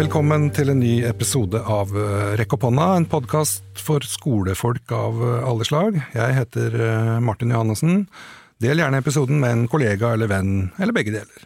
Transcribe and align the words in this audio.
Velkommen 0.00 0.46
til 0.56 0.70
en 0.72 0.78
ny 0.80 1.02
episode 1.04 1.60
av 1.68 1.90
eh, 1.92 2.30
Rekk 2.40 2.54
opp 2.56 2.62
hånda, 2.64 2.84
en 2.96 3.06
podkast 3.10 3.82
for 3.84 4.00
skolefolk 4.08 4.94
av 4.96 5.18
eh, 5.20 5.42
alle 5.44 5.66
slag. 5.68 5.98
Jeg 6.14 6.36
heter 6.38 6.76
eh, 6.86 7.10
Martin 7.20 7.50
Johannessen. 7.52 8.06
Del 8.64 8.80
gjerne 8.80 9.02
episoden 9.02 9.36
med 9.42 9.52
en 9.52 9.66
kollega 9.68 10.14
eller 10.16 10.30
venn, 10.30 10.54
eller 10.80 10.96
begge 10.96 11.12
deler. 11.18 11.44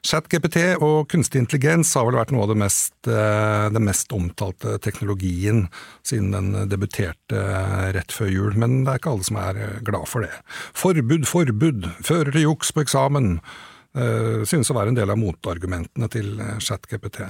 ChatGPT 0.00 0.78
og 0.78 1.10
kunstig 1.12 1.42
intelligens 1.42 1.90
har 1.98 2.06
vel 2.08 2.16
vært 2.22 2.32
noe 2.32 2.46
av 2.46 2.54
det 2.54 2.56
mest, 2.62 2.94
det 3.04 3.82
mest 3.84 4.16
omtalte 4.16 4.78
teknologien 4.82 5.66
siden 6.08 6.32
den 6.32 6.70
debuterte 6.72 7.42
rett 7.94 8.16
før 8.16 8.32
jul, 8.32 8.56
men 8.56 8.80
det 8.80 8.94
er 8.94 9.02
ikke 9.02 9.12
alle 9.12 9.28
som 9.28 9.38
er 9.44 9.60
glad 9.84 10.08
for 10.08 10.24
det. 10.24 10.32
Forbud, 10.72 11.28
forbud, 11.28 11.86
fører 12.00 12.32
til 12.32 12.48
juks 12.48 12.72
på 12.72 12.86
eksamen 12.86 13.36
synes 13.92 14.70
å 14.72 14.76
være 14.76 14.92
en 14.92 14.96
del 14.96 15.10
av 15.12 15.18
motargumentene 15.20 16.08
til 16.12 16.38
ChatGPT. 16.64 17.26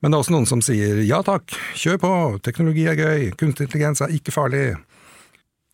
Men 0.00 0.12
det 0.12 0.16
er 0.16 0.22
også 0.22 0.32
noen 0.32 0.48
som 0.48 0.62
sier 0.64 1.02
ja 1.04 1.18
takk, 1.26 1.52
kjør 1.76 1.98
på, 2.00 2.12
teknologi 2.46 2.86
er 2.88 2.96
gøy, 2.96 3.26
kunstig 3.36 3.66
intelligens 3.66 4.00
er 4.04 4.14
ikke 4.16 4.32
farlig. 4.32 4.62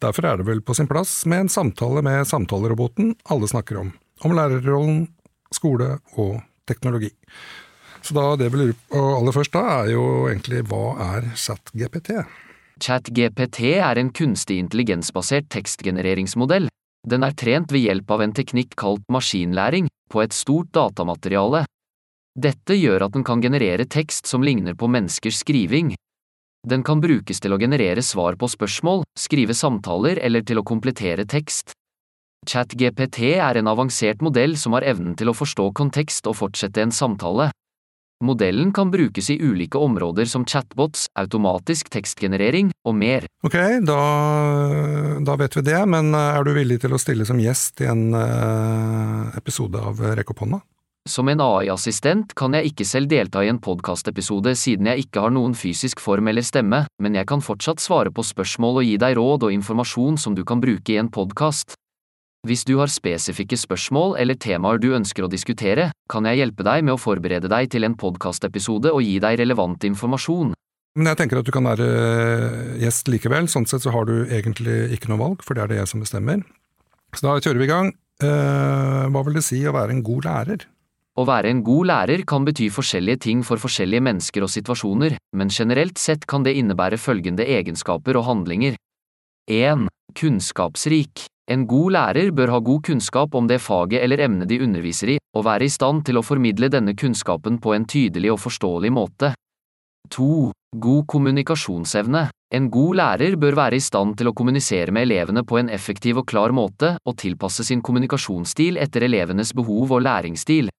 Derfor 0.03 0.27
er 0.29 0.41
det 0.41 0.49
vel 0.49 0.65
på 0.67 0.75
sin 0.77 0.89
plass 0.91 1.21
med 1.31 1.45
en 1.45 1.53
samtale 1.53 2.03
med 2.05 2.27
samtaleroboten 2.29 3.15
alle 3.33 3.49
snakker 3.49 3.79
om, 3.85 3.93
om 4.27 4.35
lærerrollen, 4.37 5.07
skole 5.55 5.95
og 6.19 6.41
teknologi. 6.69 7.13
Så 8.03 8.17
da 8.17 8.35
det 8.39 8.51
vi 8.53 8.61
lurer 8.61 8.75
på 8.91 9.05
aller 9.17 9.35
først 9.35 9.55
da, 9.55 9.63
er 9.81 9.95
jo 9.95 10.03
egentlig 10.29 10.65
hva 10.71 10.83
er 11.15 11.31
ChatGPT? 11.39 12.13
ChatGPT 12.83 13.63
er 13.79 13.99
en 14.03 14.11
kunstig 14.15 14.59
intelligensbasert 14.61 15.49
tekstgenereringsmodell. 15.55 16.69
Den 17.07 17.23
er 17.23 17.35
trent 17.39 17.71
ved 17.73 17.87
hjelp 17.87 18.11
av 18.11 18.25
en 18.25 18.35
teknikk 18.35 18.75
kalt 18.77 19.07
maskinlæring, 19.13 19.89
på 20.11 20.23
et 20.23 20.35
stort 20.35 20.73
datamateriale, 20.75 21.65
dette 22.37 22.75
gjør 22.77 23.07
at 23.07 23.15
den 23.15 23.25
kan 23.25 23.41
generere 23.41 23.87
tekst 23.89 24.29
som 24.29 24.43
ligner 24.45 24.75
på 24.77 24.91
menneskers 24.93 25.39
skriving. 25.41 25.95
Den 26.69 26.83
kan 26.85 27.01
brukes 27.01 27.41
til 27.41 27.55
å 27.55 27.59
generere 27.59 28.03
svar 28.05 28.37
på 28.37 28.49
spørsmål, 28.53 29.07
skrive 29.17 29.57
samtaler 29.57 30.21
eller 30.21 30.45
til 30.45 30.61
å 30.61 30.67
komplettere 30.67 31.25
tekst. 31.25 31.73
ChatGPT 32.47 33.39
er 33.39 33.57
en 33.57 33.71
avansert 33.73 34.21
modell 34.21 34.59
som 34.61 34.77
har 34.77 34.85
evnen 34.85 35.17
til 35.17 35.33
å 35.33 35.37
forstå 35.37 35.71
kontekst 35.81 36.29
og 36.29 36.37
fortsette 36.43 36.85
en 36.85 36.93
samtale. 36.93 37.49
Modellen 38.25 38.73
kan 38.73 38.91
brukes 38.91 39.29
i 39.31 39.37
ulike 39.43 39.79
områder 39.79 40.25
som 40.25 40.47
chatbots, 40.49 41.07
automatisk 41.21 41.91
tekstgenerering 41.93 42.71
og 42.89 42.95
mer. 42.97 43.27
Ok, 43.45 43.59
da, 43.85 43.99
da, 45.21 45.37
vet 45.37 45.59
vi 45.59 45.67
det, 45.67 45.83
men 45.93 46.15
er 46.17 46.47
du 46.47 46.55
villig 46.57 46.81
til 46.81 46.97
å 46.97 47.01
stille 47.01 47.27
som 47.29 47.41
gjest 47.43 47.85
i 47.85 47.91
en 47.93 48.09
uh, 48.17 49.37
episode 49.37 49.77
av 49.77 50.01
Rekk 50.17 50.33
opp 50.33 50.43
hånda? 50.47 50.63
Som 51.07 51.29
en 51.31 51.41
AI-assistent 51.45 52.33
kan 52.35 52.57
jeg 52.57 52.73
ikke 52.73 52.85
selv 52.89 53.13
delta 53.13 53.45
i 53.45 53.51
en 53.53 53.61
podkastepisode 53.63 54.57
siden 54.59 54.89
jeg 54.91 55.05
ikke 55.05 55.23
har 55.23 55.35
noen 55.37 55.55
fysisk 55.55 56.01
form 56.03 56.33
eller 56.33 56.43
stemme, 56.43 56.83
men 56.99 57.15
jeg 57.21 57.29
kan 57.31 57.45
fortsatt 57.45 57.85
svare 57.85 58.11
på 58.11 58.25
spørsmål 58.27 58.81
og 58.81 58.89
gi 58.89 58.97
deg 59.05 59.15
råd 59.21 59.47
og 59.47 59.55
informasjon 59.55 60.19
som 60.19 60.35
du 60.35 60.43
kan 60.49 60.59
bruke 60.65 60.97
i 60.97 60.99
en 60.99 61.13
podkast. 61.13 61.77
Hvis 62.47 62.63
du 62.63 62.77
har 62.79 62.91
spesifikke 62.93 63.57
spørsmål 63.59 64.13
eller 64.23 64.37
temaer 64.39 64.79
du 64.79 64.93
ønsker 64.95 65.25
å 65.27 65.31
diskutere, 65.31 65.89
kan 66.13 66.29
jeg 66.29 66.39
hjelpe 66.39 66.63
deg 66.67 66.85
med 66.87 66.95
å 66.95 67.01
forberede 67.01 67.51
deg 67.51 67.73
til 67.73 67.87
en 67.89 67.97
podkastepisode 67.99 68.93
og 68.95 69.03
gi 69.03 69.17
deg 69.25 69.41
relevant 69.41 69.83
informasjon. 69.89 70.53
Men 70.97 71.11
jeg 71.11 71.19
tenker 71.19 71.41
at 71.41 71.49
du 71.49 71.51
kan 71.53 71.67
være 71.67 71.89
eh, 71.97 72.71
gjest 72.85 73.11
likevel, 73.11 73.51
sånn 73.51 73.67
sett 73.67 73.83
så 73.83 73.91
har 73.97 74.07
du 74.07 74.31
egentlig 74.31 74.95
ikke 74.95 75.11
noe 75.11 75.25
valg, 75.25 75.43
for 75.43 75.59
det 75.59 75.65
er 75.65 75.73
det 75.73 75.81
jeg 75.81 75.91
som 75.91 76.07
bestemmer. 76.07 76.47
Så 77.17 77.27
da 77.27 77.35
kjører 77.43 77.63
vi 77.65 77.67
i 77.67 77.73
gang. 77.73 77.93
Eh, 78.23 79.03
hva 79.11 79.27
vil 79.27 79.41
det 79.41 79.47
si 79.49 79.59
å 79.67 79.75
være 79.75 79.97
en 79.97 80.07
god 80.07 80.31
lærer? 80.31 80.71
Å 81.19 81.27
være 81.27 81.51
en 81.51 81.67
god 81.67 81.91
lærer 81.91 82.23
kan 82.31 82.47
bety 82.47 82.71
forskjellige 82.71 83.25
ting 83.27 83.43
for 83.49 83.59
forskjellige 83.59 84.07
mennesker 84.07 84.47
og 84.47 84.53
situasjoner, 84.55 85.19
men 85.35 85.51
generelt 85.51 85.99
sett 85.99 86.29
kan 86.31 86.47
det 86.47 86.55
innebære 86.61 87.01
følgende 87.01 87.49
egenskaper 87.59 88.21
og 88.21 88.29
handlinger. 88.31 88.79
1. 89.51 89.89
Kunnskapsrik. 90.15 91.26
En 91.47 91.63
god 91.71 91.93
lærer 91.95 92.33
bør 92.35 92.51
ha 92.51 92.59
god 92.59 92.83
kunnskap 92.89 93.35
om 93.39 93.47
det 93.47 93.61
faget 93.63 94.03
eller 94.03 94.25
emnet 94.25 94.49
de 94.51 94.59
underviser 94.65 95.13
i, 95.15 95.19
og 95.37 95.45
være 95.47 95.69
i 95.69 95.71
stand 95.71 96.03
til 96.09 96.19
å 96.19 96.25
formidle 96.27 96.71
denne 96.73 96.97
kunnskapen 96.99 97.61
på 97.63 97.75
en 97.77 97.87
tydelig 97.87 98.33
og 98.35 98.41
forståelig 98.43 98.91
måte. 98.91 99.31
2. 100.11 100.51
God 100.83 101.07
kommunikasjonsevne. 101.07 102.25
En 102.55 102.67
god 102.71 102.99
lærer 102.99 103.37
bør 103.39 103.59
være 103.59 103.79
i 103.79 103.83
stand 103.83 104.17
til 104.19 104.31
å 104.31 104.35
kommunisere 104.35 104.95
med 104.95 105.07
elevene 105.07 105.43
på 105.47 105.59
en 105.61 105.71
effektiv 105.71 106.23
og 106.23 106.27
klar 106.31 106.55
måte, 106.55 106.97
og 107.07 107.19
tilpasse 107.23 107.67
sin 107.67 107.83
kommunikasjonsstil 107.83 108.79
etter 108.83 109.07
elevenes 109.07 109.55
behov 109.55 109.95
og 109.99 110.03
læringsstil. 110.07 110.71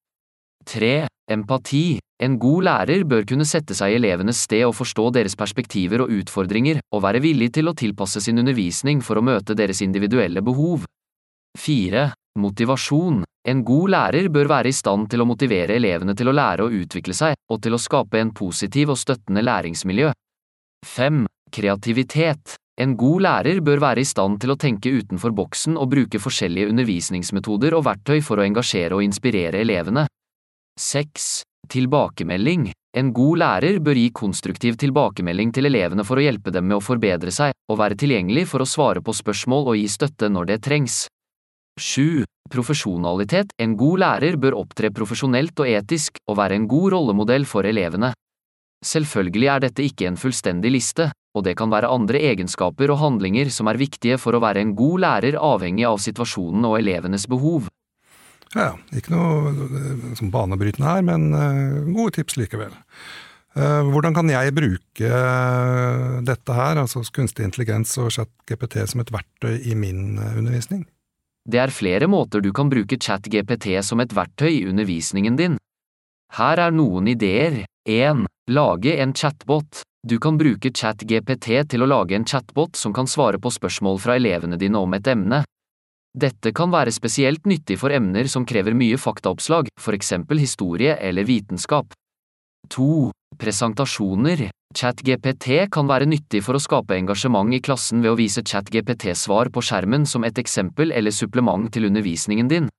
3. 0.67 1.07
Empati. 1.31 1.99
En 2.17 2.39
god 2.41 2.65
lærer 2.65 3.03
bør 3.05 3.25
kunne 3.29 3.45
sette 3.45 3.75
seg 3.77 3.93
i 3.93 3.97
elevenes 3.99 4.39
sted 4.47 4.63
og 4.65 4.73
forstå 4.73 5.11
deres 5.19 5.35
perspektiver 5.37 6.01
og 6.01 6.13
utfordringer, 6.15 6.79
og 6.89 7.03
være 7.05 7.21
villig 7.21 7.51
til 7.53 7.69
å 7.69 7.75
tilpasse 7.77 8.23
sin 8.25 8.41
undervisning 8.41 9.03
for 9.05 9.19
å 9.19 9.25
møte 9.25 9.53
deres 9.57 9.83
individuelle 9.85 10.41
behov. 10.41 10.87
4. 11.57 12.07
Motivasjon. 12.41 13.23
En 13.47 13.63
god 13.65 13.89
lærer 13.93 14.29
bør 14.33 14.49
være 14.49 14.71
i 14.73 14.75
stand 14.75 15.07
til 15.11 15.21
å 15.21 15.27
motivere 15.29 15.77
elevene 15.77 16.15
til 16.17 16.29
å 16.29 16.35
lære 16.35 16.65
å 16.65 16.73
utvikle 16.73 17.13
seg, 17.17 17.37
og 17.53 17.61
til 17.61 17.77
å 17.77 17.81
skape 17.81 18.19
en 18.19 18.33
positiv 18.33 18.93
og 18.93 18.99
støttende 18.99 19.45
læringsmiljø. 19.45 20.09
5. 20.85 21.25
Kreativitet. 21.53 22.57
En 22.81 22.93
god 22.97 23.23
lærer 23.25 23.61
bør 23.65 23.81
være 23.81 24.01
i 24.01 24.09
stand 24.09 24.41
til 24.41 24.53
å 24.53 24.57
tenke 24.57 24.91
utenfor 24.93 25.33
boksen 25.37 25.77
og 25.81 25.89
bruke 25.93 26.21
forskjellige 26.21 26.69
undervisningsmetoder 26.73 27.77
og 27.77 27.85
verktøy 27.87 28.19
for 28.25 28.37
å 28.37 28.45
engasjere 28.45 28.97
og 28.97 29.05
inspirere 29.05 29.63
elevene. 29.65 30.05
6. 30.77 31.29
Tilbakemelding 31.67 32.69
En 32.97 33.11
god 33.13 33.41
lærer 33.41 33.77
bør 33.83 33.99
gi 33.99 34.07
konstruktiv 34.15 34.77
tilbakemelding 34.79 35.51
til 35.53 35.67
elevene 35.69 36.05
for 36.07 36.17
å 36.17 36.23
hjelpe 36.23 36.53
dem 36.55 36.65
med 36.69 36.79
å 36.79 36.83
forbedre 36.83 37.33
seg, 37.35 37.51
og 37.67 37.79
være 37.81 37.97
tilgjengelig 37.99 38.47
for 38.49 38.63
å 38.63 38.69
svare 38.69 39.03
på 39.03 39.13
spørsmål 39.13 39.73
og 39.73 39.77
gi 39.77 39.85
støtte 39.91 40.31
når 40.31 40.49
det 40.53 40.57
trengs. 40.65 41.03
7. 41.77 42.23
Profesjonalitet 42.49 43.51
En 43.61 43.75
god 43.77 44.01
lærer 44.01 44.39
bør 44.41 44.57
opptre 44.63 44.89
profesjonelt 44.95 45.59
og 45.59 45.69
etisk, 45.69 46.17
og 46.25 46.39
være 46.39 46.57
en 46.57 46.67
god 46.71 46.91
rollemodell 46.95 47.45
for 47.45 47.67
elevene. 47.69 48.13
Selvfølgelig 48.85 49.51
er 49.53 49.63
dette 49.67 49.85
ikke 49.85 50.07
en 50.07 50.17
fullstendig 50.17 50.71
liste, 50.73 51.11
og 51.37 51.45
det 51.45 51.57
kan 51.59 51.69
være 51.69 51.91
andre 51.93 52.21
egenskaper 52.31 52.93
og 52.93 53.01
handlinger 53.01 53.51
som 53.53 53.69
er 53.69 53.77
viktige 53.77 54.17
for 54.21 54.33
å 54.33 54.41
være 54.41 54.63
en 54.63 54.73
god 54.77 55.03
lærer 55.03 55.37
avhengig 55.37 55.85
av 55.89 56.01
situasjonen 56.01 56.65
og 56.65 56.79
elevenes 56.79 57.27
behov. 57.29 57.67
Ja, 58.55 58.73
ikke 58.95 59.11
noe 59.11 59.51
eh, 59.51 60.03
som 60.17 60.31
banebrytende 60.31 60.87
her, 60.87 61.05
men 61.05 61.31
uh, 61.35 61.87
gode 61.91 62.15
tips 62.19 62.37
likevel. 62.39 62.75
Uh, 63.57 63.83
hvordan 63.89 64.15
kan 64.15 64.29
jeg 64.29 64.53
bruke 64.55 65.11
dette 66.27 66.57
her, 66.59 66.79
altså 66.79 67.01
kunstig 67.13 67.47
intelligens 67.47 67.95
og 67.99 68.13
ChatGPT 68.13 68.83
som 68.87 69.01
et 69.03 69.11
verktøy 69.11 69.57
i 69.57 69.75
min 69.75 70.19
undervisning? 70.19 70.85
Det 71.47 71.59
er 71.63 71.71
flere 71.71 72.09
måter 72.11 72.43
du 72.43 72.51
kan 72.51 72.69
bruke 72.69 72.99
ChatGPT 72.99 73.77
som 73.83 74.03
et 74.03 74.13
verktøy 74.15 74.51
i 74.51 74.65
undervisningen 74.67 75.39
din. 75.39 75.57
Her 76.35 76.59
er 76.59 76.73
noen 76.75 77.07
ideer. 77.07 77.63
1. 77.87 78.25
Lage 78.51 78.97
en 78.99 79.13
chatbot. 79.15 79.81
Du 80.07 80.17
kan 80.19 80.37
bruke 80.39 80.71
ChatGPT 80.75 81.63
til 81.71 81.83
å 81.83 81.87
lage 81.87 82.15
en 82.15 82.27
chatbot 82.27 82.75
som 82.75 82.93
kan 82.95 83.07
svare 83.07 83.39
på 83.39 83.51
spørsmål 83.51 83.99
fra 84.03 84.17
elevene 84.19 84.59
dine 84.59 84.79
om 84.79 84.93
et 84.95 85.07
emne. 85.07 85.41
Dette 86.17 86.49
kan 86.55 86.71
være 86.73 86.89
spesielt 86.95 87.45
nyttig 87.45 87.77
for 87.77 87.93
emner 87.93 88.25
som 88.31 88.45
krever 88.47 88.73
mye 88.73 88.97
faktaoppslag, 88.97 89.67
for 89.77 89.93
eksempel 89.93 90.39
historie 90.41 90.95
eller 90.97 91.27
vitenskap. 91.27 91.93
2. 92.73 93.11
Presentasjoner 93.37 94.47
ChatGPT 94.73 95.67
kan 95.71 95.87
være 95.87 96.07
nyttig 96.09 96.41
for 96.43 96.57
å 96.57 96.61
skape 96.61 96.97
engasjement 96.97 97.53
i 97.53 97.61
klassen 97.61 98.01
ved 98.01 98.15
å 98.15 98.17
vise 98.17 98.41
ChatGPT-svar 98.41 99.51
på 99.53 99.61
skjermen 99.63 100.07
som 100.09 100.25
et 100.25 100.41
eksempel 100.41 100.91
eller 100.91 101.13
supplement 101.13 101.69
til 101.73 101.85
undervisningen 101.91 102.49
din. 102.49 102.71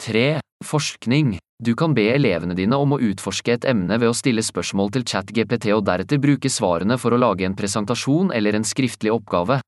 3. 0.00 0.40
Forskning 0.64 1.36
Du 1.62 1.74
kan 1.76 1.92
be 1.94 2.08
elevene 2.14 2.56
dine 2.58 2.78
om 2.80 2.96
å 2.96 3.00
utforske 3.02 3.52
et 3.52 3.68
emne 3.68 4.00
ved 4.00 4.08
å 4.08 4.16
stille 4.16 4.42
spørsmål 4.42 4.90
til 4.96 5.04
ChatGPT 5.04 5.68
og 5.76 5.84
deretter 5.86 6.18
bruke 6.22 6.50
svarene 6.50 6.96
for 6.98 7.12
å 7.12 7.20
lage 7.20 7.44
en 7.46 7.58
presentasjon 7.58 8.32
eller 8.34 8.56
en 8.56 8.66
skriftlig 8.66 9.12
oppgave. 9.12 9.60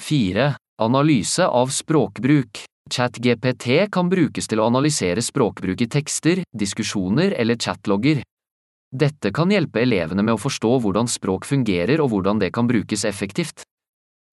4. 0.00 0.52
Analyse 0.80 1.46
av 1.46 1.66
språkbruk 1.66 2.58
ChatGPT 2.90 3.88
kan 3.90 4.06
brukes 4.08 4.46
til 4.46 4.60
å 4.62 4.68
analysere 4.70 5.18
språkbruk 5.26 5.80
i 5.82 5.88
tekster, 5.90 6.44
diskusjoner 6.54 7.34
eller 7.34 7.58
chatlogger. 7.58 8.20
Dette 8.94 9.32
kan 9.34 9.50
hjelpe 9.50 9.82
elevene 9.82 10.22
med 10.22 10.36
å 10.36 10.40
forstå 10.40 10.76
hvordan 10.84 11.10
språk 11.10 11.48
fungerer 11.50 11.98
og 11.98 12.12
hvordan 12.12 12.38
det 12.38 12.52
kan 12.54 12.70
brukes 12.70 13.02
effektivt. 13.10 13.66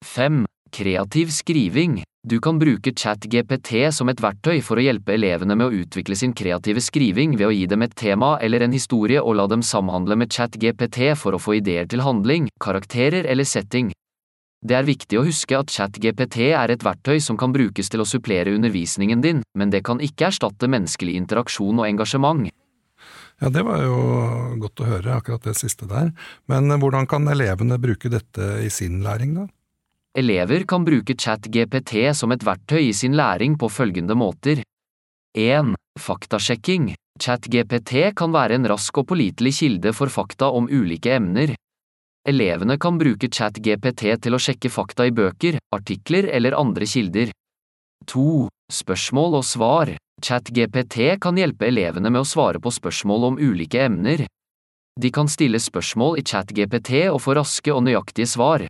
5. 0.06 0.44
Kreativ 0.70 1.34
skriving 1.34 1.98
Du 2.22 2.38
kan 2.38 2.62
bruke 2.62 2.94
ChatGPT 2.94 3.90
som 3.90 4.14
et 4.14 4.22
verktøy 4.22 4.62
for 4.62 4.78
å 4.78 4.86
hjelpe 4.86 5.18
elevene 5.18 5.58
med 5.58 5.66
å 5.66 5.82
utvikle 5.82 6.14
sin 6.14 6.30
kreative 6.30 6.78
skriving 6.78 7.34
ved 7.34 7.50
å 7.50 7.54
gi 7.58 7.66
dem 7.66 7.82
et 7.82 7.98
tema 7.98 8.36
eller 8.38 8.62
en 8.62 8.78
historie 8.78 9.18
og 9.18 9.34
la 9.42 9.50
dem 9.50 9.66
samhandle 9.66 10.14
med 10.14 10.30
ChatGPT 10.30 11.16
for 11.18 11.34
å 11.34 11.42
få 11.42 11.58
ideer 11.58 11.90
til 11.90 12.06
handling, 12.06 12.46
karakterer 12.62 13.26
eller 13.26 13.44
setting. 13.44 13.90
Det 14.66 14.74
er 14.74 14.86
viktig 14.86 15.18
å 15.20 15.24
huske 15.26 15.54
at 15.54 15.70
ChatGPT 15.70 16.48
er 16.50 16.72
et 16.74 16.82
verktøy 16.82 17.20
som 17.22 17.36
kan 17.38 17.52
brukes 17.54 17.86
til 17.92 18.02
å 18.02 18.06
supplere 18.08 18.54
undervisningen 18.56 19.20
din, 19.22 19.42
men 19.54 19.70
det 19.70 19.84
kan 19.86 20.00
ikke 20.02 20.32
erstatte 20.32 20.66
menneskelig 20.66 21.14
interaksjon 21.20 21.78
og 21.78 21.86
engasjement. 21.86 22.48
Ja, 23.38 23.50
det 23.52 23.62
var 23.68 23.84
jo 23.84 23.98
godt 24.64 24.82
å 24.82 24.88
høre, 24.88 25.18
akkurat 25.20 25.44
det 25.46 25.54
siste 25.60 25.86
der. 25.86 26.10
Men 26.50 26.72
hvordan 26.72 27.06
kan 27.06 27.28
elevene 27.30 27.78
bruke 27.78 28.10
dette 28.10 28.56
i 28.64 28.70
sin 28.72 29.04
læring, 29.04 29.36
da? 29.36 29.46
Elever 30.16 30.64
kan 30.66 30.86
bruke 30.86 31.14
ChatGPT 31.14 32.08
som 32.16 32.32
et 32.32 32.42
verktøy 32.42 32.88
i 32.88 32.94
sin 32.96 33.14
læring 33.14 33.58
på 33.60 33.68
følgende 33.70 34.16
måter. 34.18 34.64
1. 35.36 35.76
Faktasjekking. 36.00 36.94
ChatGPT 37.20 38.16
kan 38.16 38.32
være 38.32 38.56
en 38.56 38.66
rask 38.72 38.98
og 38.98 39.12
pålitelig 39.12 39.52
kilde 39.60 39.92
for 39.94 40.10
fakta 40.10 40.48
om 40.56 40.66
ulike 40.72 41.12
emner. 41.20 41.52
Elevene 42.26 42.74
kan 42.82 42.96
bruke 42.98 43.28
ChatGPT 43.30 44.16
til 44.24 44.34
å 44.34 44.40
sjekke 44.42 44.70
fakta 44.72 45.04
i 45.06 45.12
bøker, 45.14 45.60
artikler 45.74 46.26
eller 46.34 46.56
andre 46.58 46.88
kilder. 46.90 47.30
2. 48.10 48.48
Spørsmål 48.72 49.38
og 49.38 49.44
svar. 49.46 49.92
ChatGPT 50.22 51.20
kan 51.22 51.38
hjelpe 51.38 51.68
elevene 51.68 52.10
med 52.10 52.24
å 52.24 52.26
svare 52.26 52.58
på 52.58 52.72
spørsmål 52.74 53.28
om 53.30 53.38
ulike 53.38 53.84
emner. 53.84 54.24
De 54.98 55.12
kan 55.14 55.30
stille 55.30 55.60
spørsmål 55.62 56.18
i 56.18 56.26
ChatGPT 56.26 57.06
og 57.12 57.20
få 57.22 57.36
raske 57.38 57.70
og 57.70 57.84
nøyaktige 57.86 58.26
svar. 58.26 58.66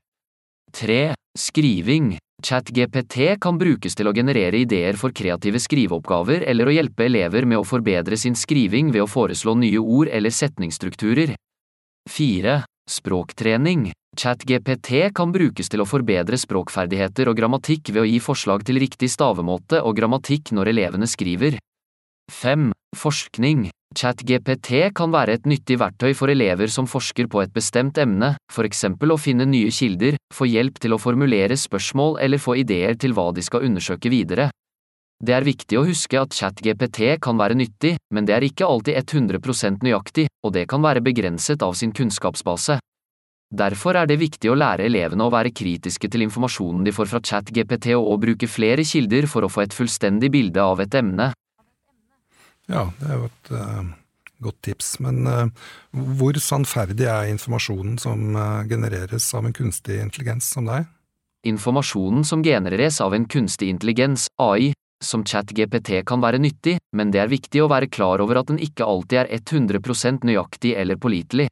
3. 0.77 1.15
Skriving. 1.39 2.17
ChatGPT 2.45 3.39
kan 3.41 3.57
brukes 3.57 3.97
til 3.97 4.11
å 4.11 4.13
generere 4.13 4.61
ideer 4.61 5.01
for 5.01 5.17
kreative 5.17 5.63
skriveoppgaver 5.65 6.45
eller 6.45 6.69
å 6.69 6.77
hjelpe 6.77 7.09
elever 7.09 7.49
med 7.49 7.63
å 7.63 7.65
forbedre 7.65 8.21
sin 8.21 8.37
skriving 8.37 8.93
ved 8.93 9.07
å 9.07 9.09
foreslå 9.09 9.57
nye 9.57 9.81
ord 9.81 10.13
eller 10.13 10.35
setningsstrukturer. 10.35 11.39
4. 12.13 12.61
Språktrening. 12.91 13.91
ChatGPT 14.17 15.11
kan 15.15 15.33
brukes 15.35 15.69
til 15.69 15.83
å 15.83 15.87
forbedre 15.91 16.39
språkferdigheter 16.39 17.27
og 17.27 17.35
grammatikk 17.37 17.91
ved 17.91 18.05
å 18.05 18.07
gi 18.07 18.21
forslag 18.23 18.63
til 18.67 18.79
riktig 18.79 19.09
stavemåte 19.11 19.81
og 19.83 19.97
grammatikk 19.99 20.53
når 20.55 20.71
elevene 20.71 21.09
skriver. 21.11 21.59
5. 22.31 22.71
Forskning. 22.95 23.67
ChatGPT 23.97 24.93
kan 24.95 25.11
være 25.11 25.35
et 25.39 25.49
nyttig 25.51 25.81
verktøy 25.83 26.13
for 26.15 26.31
elever 26.31 26.71
som 26.71 26.87
forsker 26.87 27.27
på 27.33 27.43
et 27.43 27.55
bestemt 27.55 27.99
emne, 27.99 28.35
for 28.53 28.69
eksempel 28.69 29.15
å 29.15 29.19
finne 29.19 29.49
nye 29.51 29.73
kilder, 29.75 30.19
få 30.35 30.47
hjelp 30.47 30.79
til 30.83 30.95
å 30.95 31.01
formulere 31.03 31.59
spørsmål 31.59 32.21
eller 32.23 32.43
få 32.43 32.59
ideer 32.63 32.95
til 32.95 33.19
hva 33.19 33.33
de 33.35 33.43
skal 33.47 33.67
undersøke 33.67 34.13
videre. 34.15 34.51
Det 35.17 35.33
er 35.33 35.47
viktig 35.47 35.79
å 35.81 35.87
huske 35.87 36.19
at 36.21 36.35
ChatGPT 36.37 37.15
kan 37.25 37.39
være 37.41 37.57
nyttig, 37.57 37.95
men 38.13 38.27
det 38.29 38.35
er 38.37 38.45
ikke 38.45 38.67
alltid 38.69 38.99
100 39.01 39.79
nøyaktig, 39.81 40.27
og 40.45 40.53
det 40.53 40.67
kan 40.69 40.83
være 40.85 41.01
begrenset 41.01 41.63
av 41.65 41.73
sin 41.73 41.93
kunnskapsbase. 41.97 42.77
Derfor 43.49 43.97
er 43.97 44.09
det 44.11 44.19
viktig 44.21 44.51
å 44.51 44.59
lære 44.59 44.85
elevene 44.91 45.25
å 45.25 45.33
være 45.33 45.55
kritiske 45.55 46.11
til 46.11 46.27
informasjonen 46.27 46.85
de 46.85 46.93
får 46.93 47.09
fra 47.09 47.23
ChatGPT 47.23 47.95
og 47.95 48.11
å 48.13 48.19
bruke 48.21 48.49
flere 48.51 48.85
kilder 48.85 49.29
for 49.31 49.47
å 49.47 49.51
få 49.53 49.65
et 49.65 49.77
fullstendig 49.77 50.33
bilde 50.35 50.61
av 50.61 50.83
et 50.85 50.95
emne. 50.99 51.31
Ja, 52.69 52.91
det 52.99 53.09
er 53.09 53.17
jo 53.17 53.29
et 53.31 53.53
uh, 53.55 53.85
godt 54.43 54.61
tips. 54.67 54.97
Men 55.01 55.25
uh, 55.31 55.47
hvor 56.19 56.37
sannferdig 56.43 57.07
er 57.09 57.31
informasjonen 57.31 57.97
som 58.03 58.35
uh, 58.37 58.67
genereres 58.69 59.31
av 59.39 59.47
en 59.47 59.57
kunstig 59.57 60.03
intelligens 60.03 60.51
som 60.53 60.69
deg? 60.69 60.91
Informasjonen 61.47 62.27
som 62.27 62.43
genereres 62.43 62.99
av 63.01 63.15
en 63.15 63.29
kunstig 63.31 63.71
intelligens, 63.71 64.27
AI, 64.43 64.75
som 65.05 65.25
ChatGPT 65.25 66.01
kan 66.07 66.23
være 66.23 66.41
nyttig, 66.43 66.79
men 66.97 67.13
det 67.13 67.21
er 67.23 67.33
viktig 67.33 67.63
å 67.63 67.69
være 67.71 67.91
klar 67.93 68.23
over 68.25 68.41
at 68.41 68.49
den 68.51 68.61
ikke 68.63 68.87
alltid 68.87 69.23
er 69.25 69.31
100% 69.39 70.27
nøyaktig 70.27 70.75
eller 70.77 71.01
pålitelig. 71.01 71.49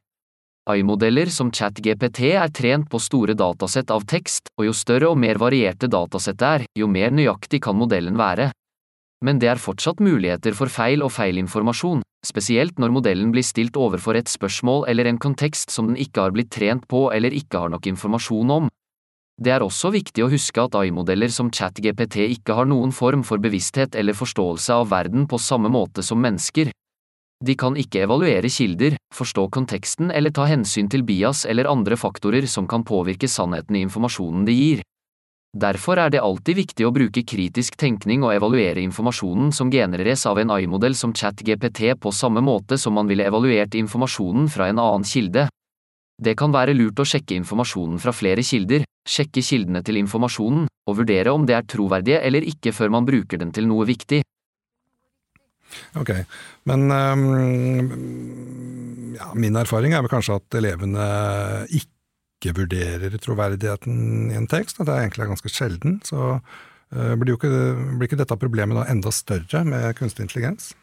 AI-modeller 0.65 1.29
som 1.29 1.51
ChatGPT 1.53 2.31
er 2.33 2.49
trent 2.49 2.89
på 2.89 2.97
store 2.97 3.35
datasett 3.37 3.91
av 3.93 4.07
tekst, 4.09 4.49
og 4.57 4.65
jo 4.65 4.73
større 4.73 5.11
og 5.11 5.19
mer 5.21 5.37
varierte 5.37 5.85
datasettet 5.85 6.47
er, 6.47 6.65
jo 6.73 6.89
mer 6.89 7.13
nøyaktig 7.13 7.61
kan 7.61 7.77
modellen 7.77 8.17
være. 8.17 8.49
Men 9.25 9.37
det 9.39 9.51
er 9.51 9.61
fortsatt 9.61 10.01
muligheter 10.03 10.57
for 10.57 10.69
feil 10.69 11.05
og 11.05 11.13
feilinformasjon, 11.13 12.01
spesielt 12.25 12.81
når 12.81 12.95
modellen 12.97 13.29
blir 13.33 13.45
stilt 13.45 13.77
overfor 13.77 14.17
et 14.17 14.29
spørsmål 14.31 14.87
eller 14.89 15.09
en 15.09 15.21
kontekst 15.21 15.71
som 15.73 15.91
den 15.91 16.01
ikke 16.01 16.25
har 16.25 16.33
blitt 16.33 16.51
trent 16.53 16.89
på 16.89 17.07
eller 17.13 17.33
ikke 17.33 17.61
har 17.61 17.71
nok 17.73 17.85
informasjon 17.93 18.57
om. 18.57 18.73
Det 19.41 19.51
er 19.51 19.65
også 19.65 19.91
viktig 19.91 20.23
å 20.23 20.31
huske 20.31 20.63
at 20.63 20.77
AI-modeller 20.79 21.31
som 21.33 21.51
ChatGPT 21.51 22.21
ikke 22.37 22.55
har 22.55 22.69
noen 22.69 22.95
form 22.95 23.25
for 23.27 23.41
bevissthet 23.43 23.95
eller 23.99 24.15
forståelse 24.15 24.79
av 24.79 24.89
verden 24.93 25.27
på 25.27 25.41
samme 25.41 25.69
måte 25.69 26.03
som 26.05 26.21
mennesker, 26.23 26.71
de 27.43 27.53
kan 27.59 27.75
ikke 27.75 28.05
evaluere 28.05 28.47
kilder, 28.47 28.95
forstå 29.13 29.49
konteksten 29.51 30.11
eller 30.11 30.31
ta 30.31 30.45
hensyn 30.47 30.87
til 30.89 31.03
bias 31.03 31.43
eller 31.45 31.67
andre 31.67 31.97
faktorer 31.99 32.47
som 32.47 32.67
kan 32.67 32.85
påvirke 32.87 33.27
sannheten 33.27 33.75
i 33.75 33.83
informasjonen 33.83 34.45
de 34.47 34.55
gir. 34.55 34.83
Derfor 35.55 35.99
er 35.99 36.11
det 36.11 36.23
alltid 36.23 36.57
viktig 36.57 36.87
å 36.87 36.93
bruke 36.95 37.23
kritisk 37.27 37.77
tenkning 37.79 38.23
og 38.23 38.33
evaluere 38.35 38.81
informasjonen 38.83 39.51
som 39.55 39.71
genereres 39.71 40.25
av 40.27 40.39
en 40.39 40.51
AI-modell 40.51 40.95
som 40.95 41.13
ChatGPT 41.15 41.93
på 41.99 42.11
samme 42.11 42.43
måte 42.43 42.79
som 42.79 42.95
man 42.95 43.07
ville 43.07 43.27
evaluert 43.27 43.75
informasjonen 43.75 44.49
fra 44.51 44.67
en 44.71 44.79
annen 44.79 45.07
kilde. 45.07 45.47
Det 46.15 46.35
kan 46.39 46.55
være 46.55 46.75
lurt 46.75 46.99
å 46.99 47.07
sjekke 47.07 47.35
informasjonen 47.35 47.99
fra 47.99 48.15
flere 48.15 48.43
kilder, 48.43 48.83
sjekke 49.05 49.43
kildene 49.45 49.81
til 49.85 49.99
informasjonen, 50.01 50.67
og 50.85 50.99
vurdere 51.01 51.33
om 51.33 51.45
det 51.47 51.55
er 51.57 51.67
troverdige 51.69 52.21
eller 52.25 52.45
ikke 52.45 52.73
før 52.75 52.93
man 52.93 53.07
bruker 53.07 53.41
den 53.41 53.53
til 53.55 53.69
noe 53.69 53.87
viktig. 53.89 54.21
Ok, 55.99 56.11
men 56.69 56.85
um, 56.91 57.23
ja, 59.15 59.31
min 59.35 59.57
erfaring 59.59 59.95
er 59.95 60.05
vel 60.05 60.13
kanskje 60.13 60.37
at 60.39 60.57
elevene 60.59 61.07
ikke 61.73 62.53
vurderer 62.55 63.17
troverdigheten 63.21 64.31
i 64.31 64.39
en 64.39 64.47
tekst. 64.51 64.79
At 64.79 64.89
det 64.89 64.95
egentlig 64.99 65.25
er 65.25 65.33
ganske 65.33 65.51
sjelden. 65.51 65.99
Så 66.05 66.37
uh, 66.37 67.13
blir, 67.19 67.35
ikke, 67.35 67.51
blir 67.95 68.09
ikke 68.09 68.21
dette 68.21 68.39
problemet 68.39 68.77
da 68.79 68.87
enda 68.93 69.13
større 69.15 69.65
med 69.67 69.95
kunstig 69.99 70.27
intelligens? 70.27 70.73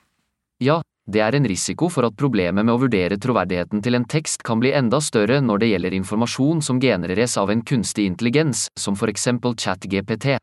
Ja, 0.62 0.78
det 1.10 1.18
er 1.18 1.34
en 1.34 1.46
risiko 1.50 1.88
for 1.90 2.06
at 2.06 2.14
problemet 2.14 2.62
med 2.62 2.76
å 2.76 2.78
vurdere 2.84 3.16
troverdigheten 3.18 3.80
til 3.82 3.98
en 3.98 4.06
tekst 4.06 4.44
kan 4.46 4.60
bli 4.62 4.70
enda 4.78 5.00
større 5.02 5.40
når 5.42 5.58
det 5.58 5.70
gjelder 5.72 5.96
informasjon 5.96 6.62
som 6.62 6.78
genereres 6.78 7.34
av 7.40 7.50
en 7.50 7.64
kunstig 7.66 8.06
intelligens, 8.06 8.68
som 8.78 8.94
for 8.94 9.10
eksempel 9.10 9.56
ChatGPT. 9.58 10.36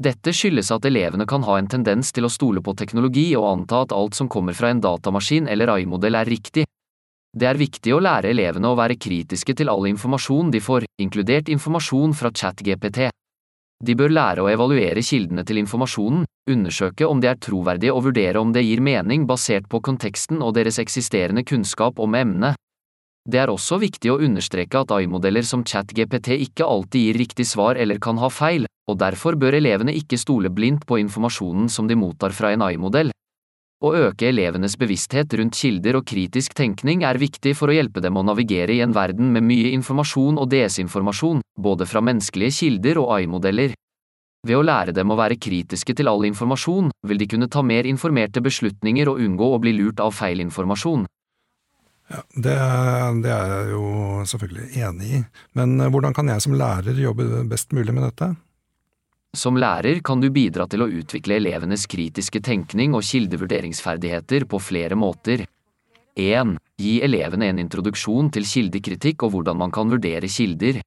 Dette 0.00 0.32
skyldes 0.32 0.70
at 0.70 0.86
elevene 0.86 1.26
kan 1.26 1.42
ha 1.44 1.58
en 1.58 1.68
tendens 1.68 2.12
til 2.14 2.28
å 2.28 2.30
stole 2.30 2.62
på 2.62 2.76
teknologi 2.78 3.26
og 3.36 3.48
anta 3.50 3.82
at 3.84 3.94
alt 3.96 4.14
som 4.14 4.30
kommer 4.30 4.54
fra 4.54 4.70
en 4.70 4.80
datamaskin 4.80 5.50
eller 5.50 5.74
AI-modell 5.74 6.20
er 6.20 6.30
riktig. 6.30 6.64
Det 7.34 7.46
er 7.50 7.58
viktig 7.58 7.92
å 7.94 8.00
lære 8.02 8.30
elevene 8.30 8.70
å 8.70 8.78
være 8.78 8.96
kritiske 9.02 9.58
til 9.58 9.68
all 9.70 9.90
informasjon 9.90 10.54
de 10.54 10.62
får, 10.62 10.86
inkludert 11.02 11.50
informasjon 11.50 12.14
fra 12.14 12.30
ChatGPT. 12.30 13.10
De 13.80 13.94
bør 13.96 14.12
lære 14.12 14.42
å 14.44 14.48
evaluere 14.52 15.00
kildene 15.00 15.40
til 15.48 15.62
informasjonen, 15.62 16.26
undersøke 16.52 17.06
om 17.08 17.20
de 17.22 17.30
er 17.30 17.38
troverdige 17.40 17.94
og 17.94 18.04
vurdere 18.10 18.40
om 18.40 18.50
det 18.52 18.66
gir 18.66 18.82
mening 18.84 19.24
basert 19.28 19.68
på 19.72 19.80
konteksten 19.80 20.42
og 20.44 20.52
deres 20.58 20.78
eksisterende 20.82 21.46
kunnskap 21.48 21.98
om 21.98 22.16
emnet. 22.18 22.58
Det 23.30 23.40
er 23.40 23.52
også 23.52 23.78
viktig 23.80 24.12
å 24.12 24.18
understreke 24.20 24.80
at 24.80 24.92
AI-modeller 24.96 25.44
som 25.44 25.64
ChatGPT 25.64 26.34
ikke 26.48 26.66
alltid 26.66 27.06
gir 27.06 27.20
riktig 27.20 27.46
svar 27.48 27.80
eller 27.80 28.00
kan 28.00 28.20
ha 28.20 28.28
feil, 28.32 28.66
og 28.88 28.98
derfor 29.00 29.36
bør 29.40 29.56
elevene 29.60 29.94
ikke 29.96 30.18
stole 30.20 30.52
blindt 30.52 30.86
på 30.88 30.98
informasjonen 31.00 31.68
som 31.72 31.88
de 31.88 31.96
mottar 31.96 32.36
fra 32.36 32.52
en 32.52 32.64
AI-modell. 32.66 33.12
Å 33.80 33.94
øke 33.96 34.26
elevenes 34.28 34.74
bevissthet 34.76 35.32
rundt 35.40 35.56
kilder 35.56 35.96
og 35.96 36.04
kritisk 36.04 36.52
tenkning 36.52 37.00
er 37.08 37.16
viktig 37.16 37.54
for 37.56 37.72
å 37.72 37.76
hjelpe 37.78 38.02
dem 38.04 38.18
å 38.20 38.24
navigere 38.28 38.74
i 38.76 38.82
en 38.84 38.92
verden 38.92 39.30
med 39.32 39.46
mye 39.48 39.70
informasjon 39.72 40.36
og 40.36 40.50
desinformasjon, 40.52 41.40
både 41.56 41.86
fra 41.88 42.02
menneskelige 42.04 42.58
kilder 42.58 43.00
og 43.00 43.14
AI-modeller. 43.16 43.72
Ved 44.44 44.58
å 44.58 44.66
lære 44.66 44.92
dem 44.96 45.08
å 45.08 45.16
være 45.16 45.40
kritiske 45.40 45.96
til 45.96 46.12
all 46.12 46.28
informasjon, 46.28 46.92
vil 47.08 47.22
de 47.22 47.30
kunne 47.32 47.48
ta 47.48 47.64
mer 47.64 47.88
informerte 47.88 48.44
beslutninger 48.44 49.08
og 49.08 49.24
unngå 49.24 49.48
å 49.48 49.62
bli 49.64 49.72
lurt 49.78 50.04
av 50.04 50.12
feilinformasjon. 50.12 51.08
Ja, 52.12 52.20
det, 52.36 52.58
det, 53.24 53.32
er 53.32 53.50
jeg 53.54 53.72
jo 53.72 53.82
selvfølgelig 54.28 54.84
enig 54.84 55.10
i, 55.14 55.24
men 55.56 55.76
eh, 55.80 55.88
hvordan 55.88 56.12
kan 56.12 56.28
jeg 56.28 56.42
som 56.44 56.56
lærer 56.58 57.00
jobbe 57.00 57.46
best 57.48 57.72
mulig 57.72 57.94
med 57.96 58.10
dette? 58.10 58.32
Som 59.36 59.54
lærer 59.56 60.00
kan 60.02 60.18
du 60.18 60.26
bidra 60.34 60.66
til 60.66 60.82
å 60.82 60.88
utvikle 60.90 61.36
elevenes 61.38 61.86
kritiske 61.86 62.40
tenkning 62.42 62.96
og 62.98 63.04
kildevurderingsferdigheter 63.06 64.46
på 64.50 64.58
flere 64.58 64.98
måter. 64.98 65.44
1. 66.18 66.56
Gi 66.82 66.96
elevene 67.06 67.46
en 67.52 67.60
introduksjon 67.62 68.32
til 68.34 68.48
kildekritikk 68.50 69.22
og 69.22 69.36
hvordan 69.36 69.60
man 69.60 69.70
kan 69.70 69.92
vurdere 69.92 70.26
kilder. 70.26 70.80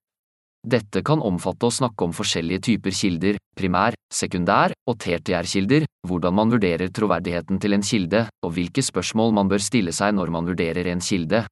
Dette 0.64 1.02
kan 1.04 1.24
omfatte 1.24 1.68
å 1.68 1.76
snakke 1.76 2.04
om 2.04 2.12
forskjellige 2.16 2.66
typer 2.68 2.96
kilder, 2.96 3.40
primær-, 3.56 3.98
sekundær- 4.12 4.76
og 4.88 5.00
tertiærkilder, 5.00 5.88
hvordan 6.08 6.36
man 6.36 6.52
vurderer 6.52 6.92
troverdigheten 6.92 7.60
til 7.64 7.76
en 7.76 7.84
kilde, 7.84 8.26
og 8.44 8.54
hvilke 8.56 8.84
spørsmål 8.84 9.34
man 9.40 9.52
bør 9.52 9.64
stille 9.64 9.96
seg 9.96 10.16
når 10.20 10.32
man 10.36 10.48
vurderer 10.52 10.92
en 10.92 11.04
kilde. 11.04 11.46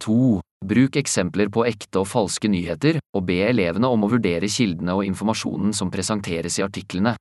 2. 0.00 0.40
Bruk 0.60 0.96
eksempler 1.00 1.48
på 1.48 1.64
ekte 1.64 2.02
og 2.02 2.08
falske 2.10 2.48
nyheter, 2.52 2.98
og 3.16 3.24
be 3.24 3.38
elevene 3.46 3.88
om 3.88 4.04
å 4.04 4.10
vurdere 4.12 4.48
kildene 4.50 4.92
og 4.98 5.06
informasjonen 5.08 5.72
som 5.76 5.90
presenteres 5.92 6.58
i 6.60 6.64
artiklene. 6.66 7.14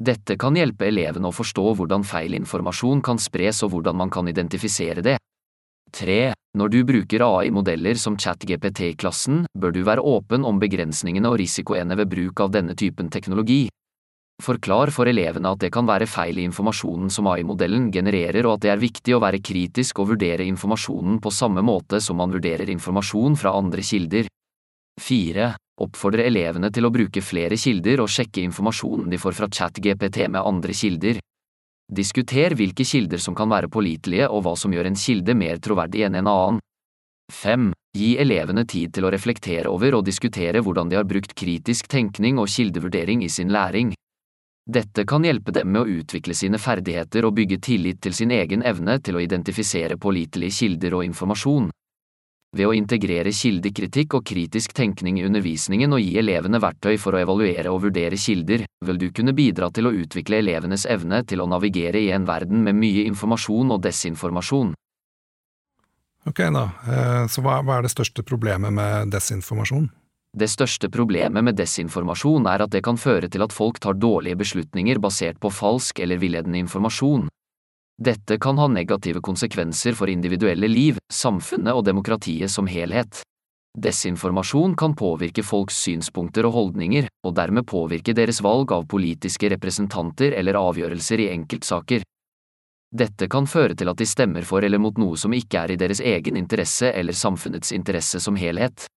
Dette 0.00 0.38
kan 0.40 0.56
hjelpe 0.56 0.88
elevene 0.88 1.28
å 1.28 1.36
forstå 1.36 1.66
hvordan 1.76 2.06
feilinformasjon 2.08 3.02
kan 3.04 3.20
spres 3.20 3.60
og 3.62 3.74
hvordan 3.74 3.98
man 4.00 4.10
kan 4.10 4.28
identifisere 4.28 5.04
det. 5.04 5.18
3. 5.92 6.32
Når 6.56 6.72
du 6.72 6.78
bruker 6.88 7.24
AI-modeller 7.26 8.00
som 8.00 8.16
ChatGPT 8.16 8.80
i 8.88 8.96
klassen, 8.96 9.44
bør 9.52 9.76
du 9.76 9.82
være 9.84 10.00
åpen 10.00 10.48
om 10.48 10.58
begrensningene 10.60 11.28
og 11.28 11.36
risikoene 11.42 11.96
ved 12.00 12.08
bruk 12.08 12.40
av 12.40 12.56
denne 12.56 12.72
typen 12.72 13.12
teknologi. 13.12 13.66
Forklar 14.42 14.90
for 14.90 15.06
elevene 15.06 15.52
at 15.52 15.60
det 15.62 15.70
kan 15.74 15.86
være 15.86 16.08
feil 16.10 16.38
i 16.40 16.46
informasjonen 16.48 17.10
som 17.12 17.28
AI-modellen 17.30 17.90
genererer 17.94 18.46
og 18.46 18.56
at 18.56 18.64
det 18.64 18.70
er 18.72 18.80
viktig 18.80 19.14
å 19.14 19.20
være 19.22 19.42
kritisk 19.44 20.00
og 20.02 20.14
vurdere 20.14 20.46
informasjonen 20.48 21.20
på 21.22 21.30
samme 21.30 21.62
måte 21.62 22.00
som 22.02 22.18
man 22.18 22.32
vurderer 22.32 22.70
informasjon 22.72 23.36
fra 23.38 23.52
andre 23.58 23.84
kilder. 23.86 24.30
4. 25.00 25.52
Oppfordre 25.82 26.26
elevene 26.28 26.70
til 26.74 26.86
å 26.86 26.92
bruke 26.94 27.22
flere 27.24 27.56
kilder 27.56 28.02
og 28.02 28.10
sjekke 28.10 28.42
informasjonen 28.44 29.12
de 29.12 29.20
får 29.20 29.38
fra 29.38 29.48
ChatGPT 29.48 30.26
med 30.28 30.42
andre 30.42 30.74
kilder. 30.76 31.22
Diskuter 31.92 32.54
hvilke 32.56 32.84
kilder 32.88 33.20
som 33.20 33.34
kan 33.36 33.50
være 33.52 33.70
pålitelige 33.72 34.28
og 34.30 34.44
hva 34.44 34.56
som 34.56 34.72
gjør 34.72 34.90
en 34.90 34.98
kilde 34.98 35.34
mer 35.38 35.62
troverdig 35.62 36.06
enn 36.06 36.18
en 36.20 36.30
annen. 36.30 36.60
5. 37.32 37.72
Gi 37.96 38.14
elevene 38.20 38.64
tid 38.68 38.92
til 38.96 39.06
å 39.06 39.10
reflektere 39.12 39.70
over 39.72 39.98
og 39.98 40.06
diskutere 40.06 40.60
hvordan 40.64 40.90
de 40.90 40.98
har 40.98 41.08
brukt 41.08 41.34
kritisk 41.36 41.88
tenkning 41.92 42.40
og 42.40 42.50
kildevurdering 42.52 43.24
i 43.24 43.30
sin 43.32 43.52
læring. 43.52 43.92
Dette 44.64 45.04
kan 45.04 45.24
hjelpe 45.26 45.50
dem 45.50 45.72
med 45.74 45.82
å 45.82 45.88
utvikle 45.90 46.34
sine 46.38 46.58
ferdigheter 46.62 47.26
og 47.26 47.34
bygge 47.34 47.58
tillit 47.58 47.98
til 48.02 48.14
sin 48.14 48.30
egen 48.30 48.62
evne 48.62 49.00
til 49.02 49.16
å 49.18 49.22
identifisere 49.22 49.96
pålitelige 49.98 50.54
kilder 50.54 50.94
og 50.94 51.06
informasjon. 51.08 51.70
Ved 52.52 52.68
å 52.68 52.74
integrere 52.76 53.32
kildekritikk 53.32 54.14
og 54.14 54.26
kritisk 54.28 54.74
tenkning 54.76 55.18
i 55.18 55.24
undervisningen 55.26 55.96
og 55.96 56.02
gi 56.04 56.18
elevene 56.20 56.60
verktøy 56.62 56.98
for 57.00 57.16
å 57.16 57.22
evaluere 57.24 57.72
og 57.72 57.80
vurdere 57.88 58.18
kilder, 58.20 58.66
vil 58.86 59.00
du 59.00 59.08
kunne 59.10 59.34
bidra 59.34 59.70
til 59.72 59.88
å 59.88 59.94
utvikle 59.96 60.38
elevenes 60.44 60.84
evne 60.86 61.24
til 61.24 61.42
å 61.42 61.48
navigere 61.48 61.98
i 61.98 62.12
en 62.12 62.28
verden 62.28 62.62
med 62.62 62.76
mye 62.76 63.06
informasjon 63.08 63.72
og 63.72 63.82
desinformasjon. 63.82 64.76
Ok, 66.28 66.44
da. 66.54 66.68
Eh, 66.86 67.24
så 67.32 67.42
hva, 67.42 67.58
er 67.64 67.82
det 67.82 67.90
største 67.96 68.22
problemet 68.22 68.70
med 68.70 69.10
desinformasjon? 69.10 69.88
Det 70.32 70.48
største 70.48 70.88
problemet 70.88 71.44
med 71.44 71.58
desinformasjon 71.58 72.46
er 72.48 72.62
at 72.64 72.72
det 72.72 72.80
kan 72.86 72.96
føre 72.96 73.28
til 73.28 73.44
at 73.44 73.52
folk 73.52 73.80
tar 73.84 73.98
dårlige 74.00 74.38
beslutninger 74.40 75.00
basert 75.02 75.36
på 75.40 75.50
falsk 75.52 76.00
eller 76.00 76.16
villedende 76.22 76.62
informasjon. 76.62 77.26
Dette 78.00 78.38
kan 78.40 78.56
ha 78.56 78.66
negative 78.72 79.20
konsekvenser 79.20 79.92
for 79.92 80.08
individuelle 80.08 80.70
liv, 80.72 80.96
samfunnet 81.12 81.76
og 81.76 81.84
demokratiet 81.84 82.50
som 82.50 82.66
helhet. 82.66 83.20
Desinformasjon 83.76 84.72
kan 84.76 84.96
påvirke 84.96 85.44
folks 85.44 85.76
synspunkter 85.84 86.48
og 86.48 86.56
holdninger, 86.56 87.06
og 87.24 87.36
dermed 87.36 87.68
påvirke 87.68 88.16
deres 88.16 88.40
valg 88.44 88.72
av 88.72 88.88
politiske 88.88 89.52
representanter 89.52 90.32
eller 90.36 90.56
avgjørelser 90.60 91.24
i 91.24 91.28
enkeltsaker. 91.36 92.08
Dette 92.92 93.28
kan 93.32 93.46
føre 93.48 93.76
til 93.76 93.88
at 93.92 94.00
de 94.00 94.08
stemmer 94.08 94.48
for 94.48 94.64
eller 94.64 94.80
mot 94.80 94.96
noe 95.00 95.16
som 95.20 95.32
ikke 95.32 95.60
er 95.60 95.72
i 95.72 95.78
deres 95.80 96.00
egen 96.00 96.40
interesse 96.40 96.88
eller 96.92 97.16
samfunnets 97.16 97.72
interesse 97.72 98.20
som 98.20 98.36
helhet. 98.36 98.88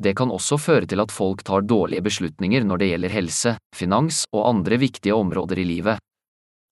Det 0.00 0.14
kan 0.16 0.32
også 0.32 0.56
føre 0.56 0.88
til 0.88 1.02
at 1.02 1.12
folk 1.12 1.42
tar 1.44 1.66
dårlige 1.68 2.02
beslutninger 2.02 2.64
når 2.64 2.80
det 2.80 2.88
gjelder 2.92 3.12
helse, 3.12 3.56
finans 3.76 4.24
og 4.32 4.48
andre 4.48 4.78
viktige 4.80 5.14
områder 5.14 5.60
i 5.60 5.66
livet. 5.68 6.00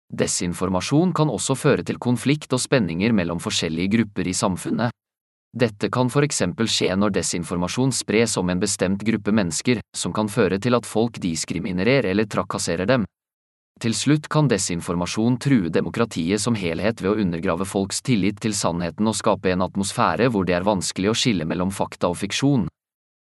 Desinformasjon 0.08 1.12
kan 1.12 1.28
også 1.28 1.56
føre 1.58 1.84
til 1.84 1.98
konflikt 2.00 2.52
og 2.56 2.62
spenninger 2.62 3.12
mellom 3.12 3.42
forskjellige 3.42 3.92
grupper 3.98 4.30
i 4.30 4.36
samfunnet. 4.36 4.94
Dette 5.52 5.88
kan 5.90 6.08
for 6.12 6.24
eksempel 6.24 6.68
skje 6.68 6.94
når 6.96 7.12
desinformasjon 7.18 7.92
spres 7.92 8.36
om 8.40 8.48
en 8.52 8.60
bestemt 8.60 9.02
gruppe 9.04 9.32
mennesker, 9.32 9.80
som 9.96 10.12
kan 10.12 10.28
føre 10.28 10.58
til 10.60 10.76
at 10.76 10.86
folk 10.86 11.18
diskriminerer 11.20 12.08
eller 12.08 12.28
trakasserer 12.28 12.88
dem. 12.88 13.04
Til 13.80 13.94
slutt 13.94 14.26
kan 14.28 14.48
desinformasjon 14.50 15.38
true 15.38 15.70
demokratiet 15.70 16.42
som 16.42 16.56
helhet 16.58 17.02
ved 17.02 17.12
å 17.12 17.20
undergrave 17.22 17.66
folks 17.68 18.02
tillit 18.02 18.40
til 18.42 18.56
sannheten 18.56 19.06
og 19.06 19.16
skape 19.16 19.52
en 19.52 19.62
atmosfære 19.68 20.28
hvor 20.34 20.48
det 20.48 20.56
er 20.58 20.66
vanskelig 20.66 21.12
å 21.12 21.16
skille 21.16 21.46
mellom 21.48 21.70
fakta 21.70 22.10
og 22.10 22.18
fiksjon. 22.18 22.66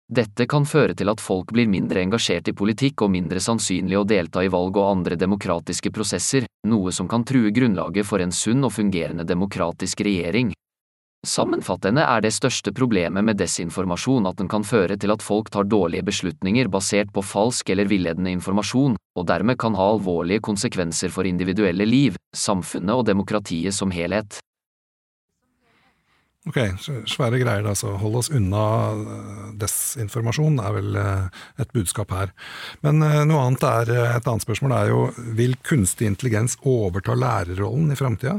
Dette 0.09 0.47
kan 0.49 0.63
føre 0.65 0.95
til 0.97 1.11
at 1.11 1.21
folk 1.21 1.51
blir 1.53 1.67
mindre 1.69 2.01
engasjert 2.01 2.47
i 2.49 2.55
politikk 2.57 3.03
og 3.05 3.11
mindre 3.13 3.37
sannsynlig 3.45 3.99
å 3.99 4.07
delta 4.09 4.41
i 4.41 4.49
valg 4.49 4.79
og 4.81 4.87
andre 4.89 5.17
demokratiske 5.21 5.91
prosesser, 5.93 6.47
noe 6.65 6.89
som 6.89 7.05
kan 7.07 7.21
true 7.21 7.51
grunnlaget 7.53 8.09
for 8.09 8.23
en 8.23 8.33
sunn 8.33 8.65
og 8.65 8.73
fungerende 8.73 9.27
demokratisk 9.29 10.01
regjering. 10.07 10.49
Sammenfattende 11.27 12.01
er 12.07 12.23
det 12.25 12.31
største 12.33 12.73
problemet 12.73 13.27
med 13.27 13.37
desinformasjon 13.37 14.25
at 14.25 14.41
den 14.41 14.49
kan 14.49 14.65
føre 14.65 14.97
til 14.97 15.13
at 15.13 15.21
folk 15.21 15.51
tar 15.53 15.69
dårlige 15.69 16.07
beslutninger 16.09 16.71
basert 16.73 17.13
på 17.13 17.21
falsk 17.21 17.69
eller 17.69 17.91
villedende 17.91 18.33
informasjon, 18.33 18.97
og 18.97 19.29
dermed 19.29 19.59
kan 19.61 19.77
ha 19.77 19.91
alvorlige 19.93 20.41
konsekvenser 20.41 21.13
for 21.13 21.29
individuelle 21.29 21.85
liv, 21.85 22.17
samfunnet 22.33 22.95
og 22.95 23.05
demokratiet 23.11 23.77
som 23.77 23.91
helhet. 23.93 24.39
Ok, 26.47 26.57
svære 27.05 27.41
greier. 27.41 27.65
altså. 27.67 27.97
Hold 27.99 28.15
oss 28.21 28.29
unna 28.31 28.63
eh, 28.95 29.41
desinformasjon, 29.59 30.59
er 30.63 30.75
vel 30.77 30.95
eh, 30.95 31.41
et 31.59 31.73
budskap 31.75 32.13
her. 32.15 32.31
Men 32.85 33.03
eh, 33.03 33.25
noe 33.27 33.43
annet 33.43 33.65
er, 33.67 33.91
et 34.15 34.29
annet 34.29 34.45
spørsmål 34.45 34.75
er 34.77 34.93
jo 34.93 35.01
vil 35.35 35.57
kunstig 35.67 36.07
intelligens 36.07 36.55
overta 36.63 37.17
lærerrollen 37.17 37.91
i 37.91 37.99
framtida? 37.99 38.37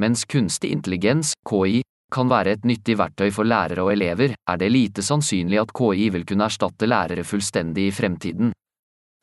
Mens 0.00 0.26
kunstig 0.28 0.74
intelligens, 0.76 1.32
KI, 1.48 1.80
kan 2.12 2.28
være 2.30 2.52
et 2.54 2.68
nyttig 2.68 2.98
verktøy 3.00 3.32
for 3.34 3.48
lærere 3.48 3.82
og 3.82 3.94
elever, 3.96 4.36
er 4.36 4.60
det 4.60 4.68
lite 4.70 5.02
sannsynlig 5.02 5.58
at 5.62 5.72
KI 5.74 6.10
vil 6.14 6.28
kunne 6.28 6.46
erstatte 6.46 6.86
lærere 6.86 7.24
fullstendig 7.26 7.88
i 7.88 7.96
fremtiden. 7.96 8.52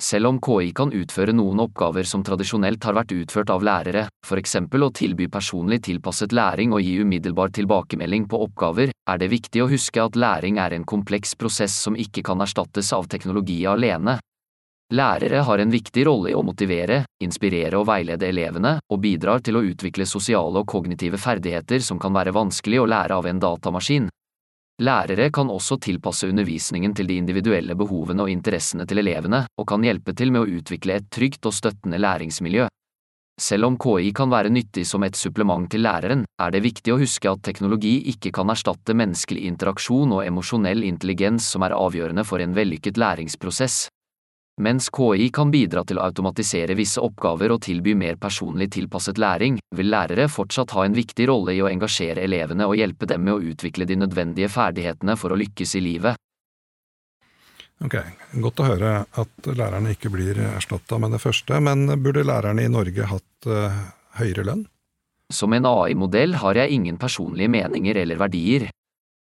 Selv 0.03 0.27
om 0.27 0.39
KI 0.43 0.73
kan 0.75 0.91
utføre 0.91 1.31
noen 1.31 1.61
oppgaver 1.63 2.03
som 2.03 2.25
tradisjonelt 2.27 2.83
har 2.83 2.95
vært 2.97 3.13
utført 3.15 3.51
av 3.53 3.61
lærere, 3.63 4.01
for 4.27 4.41
eksempel 4.41 4.83
å 4.83 4.89
tilby 4.91 5.29
personlig 5.31 5.79
tilpasset 5.85 6.35
læring 6.35 6.73
og 6.75 6.83
gi 6.83 6.97
umiddelbar 6.99 7.53
tilbakemelding 7.55 8.25
på 8.27 8.41
oppgaver, 8.43 8.91
er 8.91 9.21
det 9.21 9.29
viktig 9.31 9.63
å 9.63 9.69
huske 9.71 10.03
at 10.03 10.19
læring 10.19 10.59
er 10.59 10.75
en 10.75 10.83
kompleks 10.83 11.37
prosess 11.39 11.77
som 11.85 11.95
ikke 11.95 12.25
kan 12.27 12.43
erstattes 12.43 12.91
av 12.91 13.07
teknologi 13.07 13.61
alene. 13.63 14.17
Lærere 14.91 15.45
har 15.47 15.63
en 15.63 15.71
viktig 15.71 16.03
rolle 16.09 16.33
i 16.33 16.35
å 16.35 16.43
motivere, 16.43 17.05
inspirere 17.23 17.79
og 17.79 17.87
veilede 17.87 18.27
elevene, 18.27 18.75
og 18.91 18.99
bidrar 19.05 19.39
til 19.39 19.55
å 19.55 19.63
utvikle 19.63 20.03
sosiale 20.03 20.65
og 20.65 20.67
kognitive 20.67 21.17
ferdigheter 21.17 21.79
som 21.79 22.01
kan 22.01 22.11
være 22.11 22.35
vanskelig 22.35 22.83
å 22.83 22.89
lære 22.91 23.23
av 23.23 23.31
en 23.31 23.39
datamaskin. 23.39 24.11
Lærere 24.83 25.29
kan 25.31 25.47
også 25.47 25.77
tilpasse 25.79 26.27
undervisningen 26.27 26.91
til 26.97 27.07
de 27.07 27.15
individuelle 27.15 27.75
behovene 27.79 28.25
og 28.25 28.31
interessene 28.31 28.83
til 28.89 28.99
elevene, 28.99 29.45
og 29.55 29.67
kan 29.69 29.83
hjelpe 29.85 30.11
til 30.17 30.33
med 30.33 30.43
å 30.43 30.57
utvikle 30.59 30.97
et 30.97 31.07
trygt 31.13 31.45
og 31.47 31.55
støttende 31.55 32.01
læringsmiljø. 32.01 32.65
Selv 33.39 33.69
om 33.69 33.77
KI 33.79 34.11
kan 34.13 34.29
være 34.29 34.51
nyttig 34.51 34.83
som 34.85 35.05
et 35.07 35.15
supplement 35.15 35.69
til 35.71 35.85
læreren, 35.85 36.25
er 36.41 36.51
det 36.51 36.65
viktig 36.65 36.93
å 36.93 36.99
huske 36.99 37.31
at 37.31 37.45
teknologi 37.47 37.95
ikke 38.11 38.33
kan 38.35 38.51
erstatte 38.51 38.93
menneskelig 38.97 39.47
interaksjon 39.53 40.17
og 40.17 40.25
emosjonell 40.25 40.83
intelligens 40.85 41.47
som 41.55 41.63
er 41.63 41.77
avgjørende 41.77 42.27
for 42.27 42.43
en 42.43 42.53
vellykket 42.53 42.99
læringsprosess. 42.99 43.87
Mens 44.61 44.89
KI 44.93 45.31
kan 45.33 45.49
bidra 45.49 45.81
til 45.81 45.97
å 45.97 46.03
automatisere 46.05 46.75
visse 46.77 47.01
oppgaver 47.01 47.55
og 47.55 47.63
tilby 47.65 47.95
mer 47.97 48.19
personlig 48.21 48.67
tilpasset 48.75 49.17
læring, 49.17 49.55
vil 49.73 49.89
lærere 49.89 50.27
fortsatt 50.29 50.75
ha 50.77 50.83
en 50.85 50.93
viktig 50.93 51.25
rolle 51.25 51.55
i 51.57 51.61
å 51.63 51.69
engasjere 51.71 52.21
elevene 52.21 52.67
og 52.69 52.77
hjelpe 52.77 53.09
dem 53.09 53.25
med 53.25 53.33
å 53.33 53.53
utvikle 53.53 53.87
de 53.89 53.97
nødvendige 53.97 54.51
ferdighetene 54.53 55.15
for 55.17 55.33
å 55.33 55.39
lykkes 55.41 55.73
i 55.79 55.81
livet. 55.81 56.21
Ok, 57.83 57.97
Godt 58.45 58.61
å 58.61 58.67
høre 58.69 58.93
at 59.09 59.49
lærerne 59.49 59.95
ikke 59.97 60.13
blir 60.13 60.37
erstatta 60.53 61.01
med 61.01 61.17
det 61.17 61.23
første, 61.23 61.57
men 61.57 61.89
burde 62.05 62.21
lærerne 62.23 62.67
i 62.67 62.71
Norge 62.71 63.09
hatt 63.09 63.49
uh, 63.49 63.81
høyere 64.21 64.45
lønn? 64.51 64.63
Som 65.33 65.57
en 65.57 65.65
AI-modell 65.65 66.37
har 66.43 66.61
jeg 66.61 66.77
ingen 66.77 67.01
personlige 67.01 67.49
meninger 67.49 67.97
eller 68.05 68.21
verdier. 68.21 68.69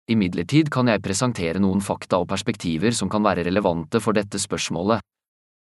Imidlertid 0.09 0.71
kan 0.73 0.87
jeg 0.87 1.03
presentere 1.03 1.59
noen 1.59 1.83
fakta 1.83 2.23
og 2.23 2.29
perspektiver 2.31 2.95
som 2.95 3.11
kan 3.11 3.21
være 3.27 3.43
relevante 3.45 3.99
for 4.01 4.15
dette 4.15 4.39
spørsmålet. 4.41 5.03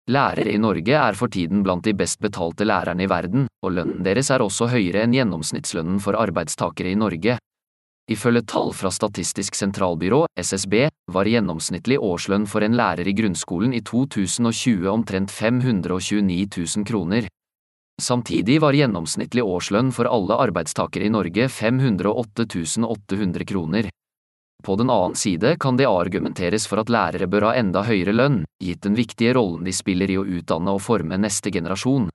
Lærere 0.06 0.52
i 0.54 0.58
Norge 0.62 0.94
er 0.94 1.16
for 1.18 1.26
tiden 1.26 1.64
blant 1.66 1.82
de 1.82 1.90
best 1.98 2.20
betalte 2.22 2.62
lærerne 2.62 3.02
i 3.02 3.08
verden, 3.10 3.48
og 3.66 3.72
lønnen 3.74 4.04
deres 4.06 4.28
er 4.30 4.44
også 4.44 4.68
høyere 4.70 5.02
enn 5.02 5.16
gjennomsnittslønnen 5.16 5.98
for 5.98 6.14
arbeidstakere 6.14 6.92
i 6.92 6.98
Norge. 6.98 7.34
Ifølge 8.06 8.44
tall 8.46 8.70
fra 8.70 8.92
Statistisk 8.94 9.58
sentralbyrå, 9.58 10.20
SSB, 10.38 10.76
var 11.10 11.26
gjennomsnittlig 11.26 11.98
årslønn 11.98 12.46
for 12.46 12.62
en 12.62 12.78
lærer 12.78 13.10
i 13.10 13.16
grunnskolen 13.18 13.74
i 13.74 13.82
2020 13.82 14.86
omtrent 14.92 15.34
529 15.34 16.46
000 16.54 16.86
kroner. 16.86 17.26
Samtidig 17.98 18.60
var 18.62 18.78
gjennomsnittlig 18.78 19.42
årslønn 19.42 19.90
for 19.90 20.06
alle 20.06 20.38
arbeidstakere 20.46 21.08
i 21.08 21.10
Norge 21.10 21.48
508 21.50 22.46
800 22.86 23.50
kroner. 23.50 23.90
På 24.64 24.76
den 24.76 24.90
annen 24.90 25.14
side 25.14 25.56
kan 25.60 25.76
det 25.76 25.86
argumenteres 25.86 26.66
for 26.66 26.80
at 26.82 26.90
lærere 26.90 27.28
bør 27.30 27.50
ha 27.50 27.54
enda 27.60 27.84
høyere 27.86 28.14
lønn, 28.16 28.44
gitt 28.62 28.82
den 28.82 28.96
viktige 28.98 29.34
rollen 29.36 29.64
de 29.64 29.74
spiller 29.76 30.10
i 30.10 30.18
å 30.18 30.24
utdanne 30.26 30.74
og 30.74 30.82
forme 30.82 31.18
neste 31.20 31.52
generasjon. 31.54 32.08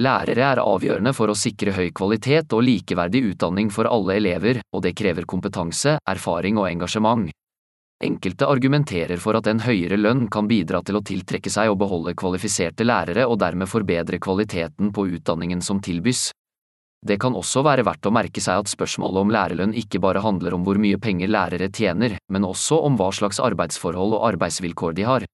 Lærere 0.00 0.44
er 0.54 0.60
avgjørende 0.62 1.12
for 1.12 1.28
å 1.28 1.36
sikre 1.36 1.74
høy 1.76 1.90
kvalitet 1.92 2.54
og 2.56 2.64
likeverdig 2.64 3.24
utdanning 3.34 3.68
for 3.70 3.90
alle 3.90 4.16
elever, 4.16 4.62
og 4.72 4.86
det 4.86 4.94
krever 4.96 5.28
kompetanse, 5.28 5.98
erfaring 6.08 6.60
og 6.60 6.70
engasjement. 6.70 7.28
Enkelte 8.02 8.48
argumenterer 8.50 9.20
for 9.22 9.36
at 9.38 9.46
en 9.46 9.60
høyere 9.62 9.98
lønn 10.00 10.24
kan 10.32 10.48
bidra 10.50 10.80
til 10.82 10.96
å 10.98 11.04
tiltrekke 11.06 11.50
seg 11.52 11.70
og 11.70 11.76
beholde 11.84 12.16
kvalifiserte 12.18 12.86
lærere 12.88 13.28
og 13.28 13.36
dermed 13.38 13.70
forbedre 13.70 14.18
kvaliteten 14.18 14.90
på 14.96 15.06
utdanningen 15.18 15.60
som 15.62 15.78
tilbys. 15.84 16.30
Det 17.02 17.18
kan 17.18 17.34
også 17.34 17.64
være 17.66 17.82
verdt 17.82 18.06
å 18.06 18.12
merke 18.14 18.40
seg 18.42 18.62
at 18.62 18.70
spørsmålet 18.70 19.24
om 19.24 19.30
lærerlønn 19.34 19.72
ikke 19.74 19.98
bare 20.02 20.22
handler 20.22 20.54
om 20.54 20.62
hvor 20.62 20.78
mye 20.78 21.00
penger 21.02 21.32
lærere 21.34 21.66
tjener, 21.66 22.14
men 22.30 22.46
også 22.46 22.78
om 22.86 22.94
hva 23.00 23.08
slags 23.10 23.40
arbeidsforhold 23.42 24.14
og 24.20 24.26
arbeidsvilkår 24.28 24.94
de 24.98 25.06
har. 25.08 25.26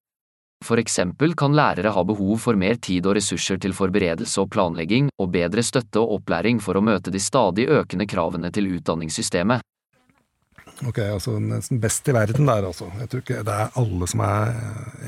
For 0.64 0.80
eksempel 0.80 1.36
kan 1.38 1.52
lærere 1.54 1.92
ha 1.94 2.02
behov 2.08 2.40
for 2.42 2.58
mer 2.58 2.80
tid 2.82 3.06
og 3.06 3.18
ressurser 3.18 3.60
til 3.60 3.76
forberedelse 3.76 4.40
og 4.42 4.48
planlegging, 4.54 5.12
og 5.20 5.30
bedre 5.36 5.62
støtte 5.62 6.00
og 6.00 6.16
opplæring 6.16 6.58
for 6.64 6.78
å 6.78 6.82
møte 6.82 7.12
de 7.14 7.20
stadig 7.22 7.68
økende 7.68 8.08
kravene 8.10 8.50
til 8.50 8.72
utdanningssystemet. 8.78 9.62
Ok, 10.86 10.98
altså 11.02 11.34
nesten 11.42 11.80
best 11.82 12.06
i 12.06 12.14
verden 12.14 12.46
der, 12.46 12.66
altså. 12.68 12.86
Jeg 13.00 13.10
tror 13.10 13.22
ikke 13.24 13.42
det 13.46 13.54
er 13.54 13.78
alle 13.80 14.08
som 14.10 14.22
er, 14.22 14.52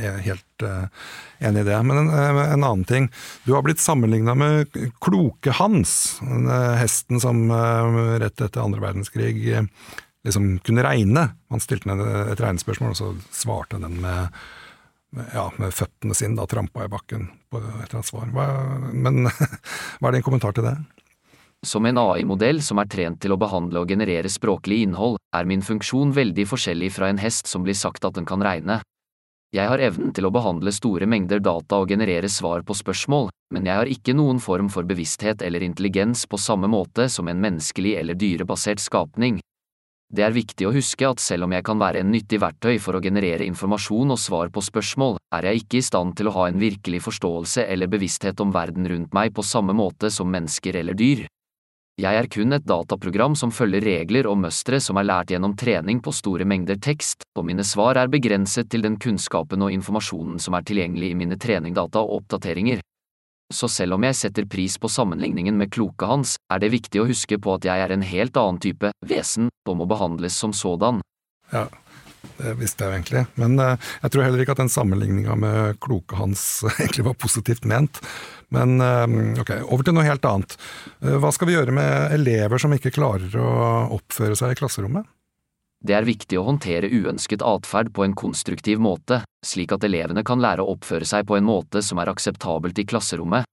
er 0.02 0.16
helt 0.24 0.64
uh, 0.66 1.10
enig 1.46 1.62
i 1.62 1.68
det. 1.68 1.76
Men 1.86 2.00
en, 2.02 2.10
eh, 2.10 2.40
en, 2.42 2.64
annen 2.64 2.86
ting. 2.88 3.06
Du 3.46 3.52
har 3.54 3.62
blitt 3.66 3.82
sammenligna 3.82 4.34
med 4.38 4.74
Kloke-Hans, 5.04 5.94
uh, 6.26 6.74
hesten 6.80 7.22
som 7.22 7.44
uh, 7.54 8.16
rett 8.22 8.42
etter 8.42 8.64
andre 8.64 8.82
verdenskrig 8.82 9.36
liksom 10.26 10.56
kunne 10.66 10.84
regne. 10.84 11.28
Han 11.54 11.62
stilte 11.62 11.92
ned 11.92 12.02
et 12.32 12.42
regnespørsmål, 12.42 12.96
og 12.96 12.98
så 12.98 13.12
svarte 13.32 13.78
den 13.80 14.00
med, 14.02 14.40
med, 15.16 15.30
ja, 15.36 15.46
med 15.62 15.74
føttene 15.76 16.18
sine, 16.18 16.34
da 16.40 16.48
trampa 16.50 16.84
i 16.84 16.92
bakken 16.92 17.28
på 17.50 17.62
et 17.62 17.70
eller 17.70 18.00
annet 18.00 18.10
svar. 18.10 18.26
Hva, 18.34 18.48
men 18.90 19.30
hva 20.00 20.10
er 20.10 20.18
din 20.18 20.26
kommentar 20.26 20.56
til 20.56 20.66
det? 20.66 20.76
Som 21.66 21.84
en 21.84 21.98
AI-modell 22.00 22.62
som 22.64 22.78
er 22.80 22.88
trent 22.88 23.18
til 23.20 23.34
å 23.34 23.36
behandle 23.36 23.82
og 23.82 23.90
generere 23.92 24.30
språklig 24.32 24.78
innhold, 24.86 25.18
er 25.36 25.44
min 25.44 25.60
funksjon 25.60 26.14
veldig 26.16 26.46
forskjellig 26.48 26.88
fra 26.94 27.10
en 27.12 27.18
hest 27.20 27.50
som 27.50 27.66
blir 27.66 27.76
sagt 27.76 28.06
at 28.08 28.14
den 28.16 28.24
kan 28.24 28.40
regne. 28.40 28.78
Jeg 29.52 29.68
har 29.68 29.82
evnen 29.82 30.14
til 30.16 30.24
å 30.24 30.30
behandle 30.32 30.72
store 30.72 31.08
mengder 31.10 31.42
data 31.44 31.82
og 31.82 31.90
generere 31.92 32.30
svar 32.32 32.62
på 32.64 32.76
spørsmål, 32.78 33.28
men 33.52 33.66
jeg 33.68 33.76
har 33.76 33.90
ikke 33.92 34.14
noen 34.16 34.40
form 34.40 34.70
for 34.72 34.88
bevissthet 34.88 35.42
eller 35.44 35.60
intelligens 35.66 36.22
på 36.30 36.38
samme 36.40 36.70
måte 36.70 37.10
som 37.12 37.28
en 37.28 37.42
menneskelig 37.42 37.92
eller 37.98 38.16
dyrebasert 38.16 38.80
skapning. 38.80 39.40
Det 40.10 40.24
er 40.24 40.32
viktig 40.32 40.66
å 40.66 40.72
huske 40.72 41.06
at 41.06 41.20
selv 41.20 41.44
om 41.44 41.52
jeg 41.52 41.66
kan 41.66 41.82
være 41.82 42.00
en 42.00 42.08
nyttig 42.10 42.40
verktøy 42.40 42.78
for 42.80 42.96
å 42.96 43.02
generere 43.04 43.44
informasjon 43.44 44.14
og 44.14 44.22
svar 44.22 44.48
på 44.54 44.62
spørsmål, 44.64 45.20
er 45.36 45.50
jeg 45.50 45.66
ikke 45.66 45.82
i 45.82 45.84
stand 45.90 46.16
til 46.16 46.30
å 46.30 46.34
ha 46.38 46.48
en 46.48 46.62
virkelig 46.62 47.02
forståelse 47.04 47.66
eller 47.68 47.92
bevissthet 47.92 48.40
om 48.40 48.54
verden 48.54 48.88
rundt 48.88 49.12
meg 49.12 49.36
på 49.36 49.44
samme 49.44 49.76
måte 49.76 50.08
som 50.14 50.32
mennesker 50.32 50.80
eller 50.80 50.96
dyr. 50.96 51.26
Jeg 52.00 52.16
er 52.16 52.28
kun 52.32 52.54
et 52.56 52.64
dataprogram 52.64 53.34
som 53.36 53.50
følger 53.52 53.84
regler 53.84 54.24
og 54.30 54.38
mønstre 54.40 54.78
som 54.80 54.96
er 54.96 55.04
lært 55.04 55.32
gjennom 55.34 55.52
trening 55.58 55.98
på 56.00 56.14
store 56.16 56.46
mengder 56.48 56.78
tekst, 56.80 57.26
og 57.36 57.44
mine 57.44 57.64
svar 57.66 57.98
er 58.00 58.08
begrenset 58.08 58.70
til 58.72 58.86
den 58.86 58.96
kunnskapen 58.96 59.60
og 59.66 59.74
informasjonen 59.74 60.38
som 60.40 60.56
er 60.56 60.64
tilgjengelig 60.64 61.10
i 61.12 61.18
mine 61.18 61.36
treningdata 61.36 62.00
og 62.00 62.22
oppdateringer. 62.22 62.80
Så 63.52 63.68
selv 63.68 63.98
om 63.98 64.06
jeg 64.06 64.16
setter 64.16 64.48
pris 64.48 64.78
på 64.80 64.88
sammenligningen 64.88 65.58
med 65.58 65.72
kloke 65.74 66.08
hans, 66.08 66.38
er 66.48 66.62
det 66.62 66.72
viktig 66.72 67.02
å 67.02 67.08
huske 67.10 67.36
på 67.42 67.58
at 67.58 67.68
jeg 67.68 67.84
er 67.84 67.92
en 67.92 68.06
helt 68.06 68.38
annen 68.38 68.62
type 68.62 68.94
vesen 69.04 69.50
og 69.68 69.80
må 69.82 69.88
behandles 69.90 70.38
som 70.40 70.54
sådan. 70.56 71.02
Ja, 71.52 71.66
det 72.38 72.56
visste 72.60 72.84
jeg 72.84 72.90
jo 72.90 72.96
egentlig, 72.98 73.22
men 73.40 73.56
uh, 73.60 73.90
jeg 74.02 74.12
tror 74.12 74.26
heller 74.26 74.42
ikke 74.42 74.54
at 74.56 74.62
den 74.62 74.72
sammenligninga 74.72 75.36
med 75.40 75.80
kloke 75.80 76.18
hans 76.20 76.42
egentlig 76.80 77.06
var 77.08 77.18
positivt 77.20 77.68
ment. 77.68 78.02
Men 78.50 78.80
eh, 78.82 79.40
ok, 79.40 79.50
over 79.70 79.86
til 79.86 79.94
noe 79.94 80.02
helt 80.02 80.24
annet. 80.26 80.56
Eh, 81.04 81.14
hva 81.22 81.30
skal 81.30 81.46
vi 81.46 81.54
gjøre 81.54 81.74
med 81.74 82.16
elever 82.16 82.58
som 82.58 82.72
ikke 82.74 82.90
klarer 82.96 83.36
å 83.38 83.50
oppføre 83.94 84.34
seg 84.34 84.56
i 84.56 84.58
klasserommet? 84.58 85.06
Det 85.80 85.94
er 85.96 86.04
viktig 86.04 86.36
å 86.36 86.44
håndtere 86.44 86.90
uønsket 86.90 87.44
atferd 87.46 87.92
på 87.96 88.04
en 88.04 88.16
konstruktiv 88.18 88.82
måte, 88.82 89.22
slik 89.46 89.70
at 89.72 89.86
elevene 89.86 90.24
kan 90.26 90.42
lære 90.42 90.66
å 90.66 90.74
oppføre 90.74 91.06
seg 91.08 91.28
på 91.30 91.38
en 91.38 91.46
måte 91.46 91.80
som 91.86 92.02
er 92.02 92.10
akseptabelt 92.12 92.82
i 92.82 92.84
klasserommet. 92.90 93.46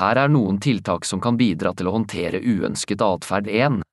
Her 0.00 0.18
er 0.24 0.32
noen 0.32 0.56
tiltak 0.58 1.04
som 1.06 1.20
kan 1.22 1.36
bidra 1.38 1.70
til 1.76 1.86
å 1.86 1.94
håndtere 1.94 2.40
uønsket 2.42 3.04
atferd 3.04 3.46
1. 3.46 3.84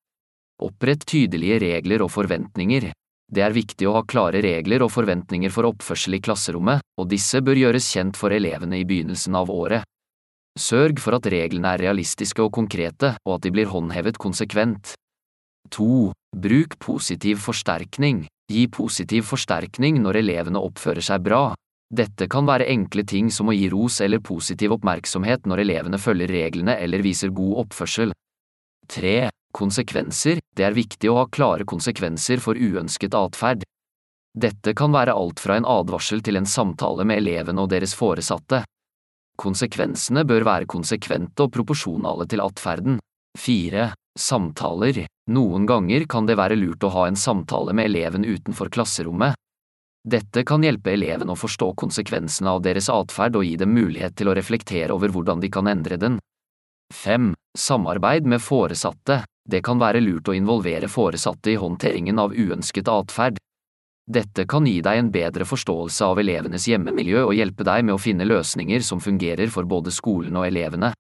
Opprett 0.66 1.06
tydelige 1.06 1.60
regler 1.62 2.02
og 2.02 2.10
forventninger. 2.16 2.90
Det 3.32 3.44
er 3.46 3.56
viktig 3.56 3.88
å 3.88 3.96
ha 3.96 4.04
klare 4.04 4.42
regler 4.44 4.84
og 4.84 4.92
forventninger 4.92 5.54
for 5.56 5.70
oppførsel 5.70 6.18
i 6.18 6.22
klasserommet, 6.24 6.84
og 7.00 7.08
disse 7.12 7.40
bør 7.40 7.62
gjøres 7.62 7.88
kjent 7.94 8.20
for 8.20 8.36
elevene 8.36 8.82
i 8.82 8.88
begynnelsen 8.88 9.38
av 9.40 9.52
året. 9.54 9.88
Sørg 10.60 11.00
for 11.00 11.16
at 11.16 11.30
reglene 11.32 11.72
er 11.72 11.86
realistiske 11.86 12.44
og 12.44 12.52
konkrete, 12.58 13.14
og 13.24 13.38
at 13.38 13.46
de 13.46 13.54
blir 13.56 13.72
håndhevet 13.72 14.20
konsekvent. 14.20 14.98
2. 15.72 16.12
Bruk 16.44 16.76
positiv 16.84 17.40
forsterkning. 17.40 18.26
Gi 18.52 18.68
positiv 18.68 19.30
forsterkning 19.30 20.02
når 20.04 20.20
elevene 20.26 20.60
oppfører 20.60 21.06
seg 21.06 21.24
bra. 21.24 21.54
Dette 21.92 22.28
kan 22.32 22.48
være 22.48 22.68
enkle 22.72 23.04
ting 23.08 23.32
som 23.32 23.48
å 23.52 23.56
gi 23.56 23.70
ros 23.72 24.02
eller 24.04 24.20
positiv 24.24 24.76
oppmerksomhet 24.76 25.48
når 25.48 25.64
elevene 25.64 26.00
følger 26.00 26.32
reglene 26.32 26.76
eller 26.80 27.04
viser 27.04 27.32
god 27.36 27.66
oppførsel. 27.66 28.12
3. 28.92 29.30
Konsekvenser. 29.52 30.40
Det 30.56 30.66
er 30.66 30.76
viktig 30.76 31.12
å 31.12 31.20
ha 31.22 31.28
klare 31.32 31.68
konsekvenser 31.68 32.42
for 32.44 32.56
uønsket 32.56 33.16
atferd. 33.18 33.66
Dette 34.32 34.74
kan 34.78 34.94
være 34.96 35.14
alt 35.14 35.42
fra 35.44 35.58
en 35.60 35.68
advarsel 35.68 36.22
til 36.24 36.40
en 36.40 36.48
samtale 36.48 37.04
med 37.04 37.20
elevene 37.24 37.66
og 37.66 37.72
deres 37.74 37.94
foresatte. 37.98 38.64
Konsekvensene 39.42 40.24
bør 40.28 40.46
være 40.48 40.70
konsekvente 40.72 41.44
og 41.44 41.52
proporsjonale 41.56 42.28
til 42.32 42.44
atferden. 42.44 43.00
4. 43.40 43.90
Samtaler. 44.20 45.06
Noen 45.32 45.66
ganger 45.68 46.06
kan 46.08 46.28
det 46.28 46.38
være 46.40 46.58
lurt 46.60 46.84
å 46.84 46.92
ha 46.96 47.08
en 47.08 47.20
samtale 47.20 47.74
med 47.76 47.92
eleven 47.92 48.28
utenfor 48.28 48.72
klasserommet. 48.72 49.36
Dette 50.02 50.44
kan 50.48 50.64
hjelpe 50.66 50.96
eleven 50.96 51.30
å 51.30 51.38
forstå 51.38 51.74
konsekvensene 51.78 52.50
av 52.56 52.64
deres 52.66 52.90
atferd 52.90 53.38
og 53.38 53.46
gi 53.46 53.56
dem 53.62 53.76
mulighet 53.76 54.16
til 54.18 54.32
å 54.32 54.36
reflektere 54.36 54.96
over 54.96 55.14
hvordan 55.14 55.44
de 55.44 55.52
kan 55.54 55.70
endre 55.70 56.00
den. 56.02 56.18
5. 56.92 57.34
Samarbeid 57.58 58.26
med 58.28 58.42
foresatte. 58.42 59.22
Det 59.50 59.62
kan 59.66 59.80
være 59.82 60.02
lurt 60.04 60.30
å 60.30 60.36
involvere 60.38 60.90
foresatte 60.92 61.52
i 61.52 61.60
håndteringen 61.60 62.20
av 62.22 62.34
uønsket 62.34 62.90
atferd. 62.92 63.40
Dette 64.12 64.46
kan 64.50 64.66
gi 64.68 64.80
deg 64.84 65.00
en 65.00 65.12
bedre 65.14 65.46
forståelse 65.48 66.06
av 66.06 66.20
elevenes 66.20 66.68
hjemmemiljø 66.68 67.24
og 67.28 67.36
hjelpe 67.38 67.66
deg 67.66 67.86
med 67.88 67.96
å 67.96 68.02
finne 68.02 68.28
løsninger 68.28 68.84
som 68.86 69.02
fungerer 69.02 69.50
for 69.54 69.70
både 69.70 69.94
skolen 69.94 70.36
og 70.38 70.48
elevene. 70.50 70.92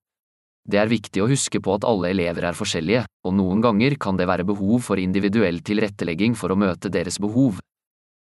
Det 0.61 0.77
er 0.77 0.89
viktig 0.89 1.23
å 1.23 1.27
huske 1.29 1.59
på 1.59 1.73
at 1.75 1.85
alle 1.89 2.11
elever 2.13 2.45
er 2.51 2.57
forskjellige, 2.57 3.03
og 3.25 3.33
noen 3.33 3.63
ganger 3.65 3.97
kan 4.01 4.17
det 4.17 4.29
være 4.29 4.45
behov 4.45 4.85
for 4.85 5.01
individuell 5.01 5.59
tilrettelegging 5.65 6.37
for 6.37 6.53
å 6.53 6.59
møte 6.59 6.91
deres 6.93 7.17
behov. 7.21 7.59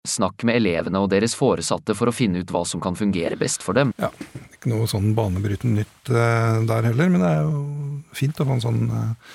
Snakk 0.07 0.45
med 0.47 0.61
elevene 0.61 1.01
og 1.03 1.09
deres 1.11 1.35
foresatte 1.35 1.97
for 1.97 2.13
å 2.13 2.15
finne 2.15 2.45
ut 2.45 2.53
hva 2.55 2.63
som 2.69 2.81
kan 2.81 2.95
fungere 2.95 3.41
best 3.41 3.65
for 3.65 3.75
dem. 3.75 3.91
Ja, 3.99 4.13
Ikke 4.53 4.71
noe 4.71 4.87
sånn 4.87 5.17
banebrytende 5.17 5.83
nytt 5.83 6.13
uh, 6.13 6.63
der 6.69 6.93
heller, 6.93 7.11
men 7.11 7.25
det 7.25 7.33
er 7.33 7.49
jo 7.49 7.65
fint 8.15 8.39
å 8.39 8.47
få 8.47 8.59
en 8.59 8.67
sånn 8.69 8.85
Eh, 8.93 9.35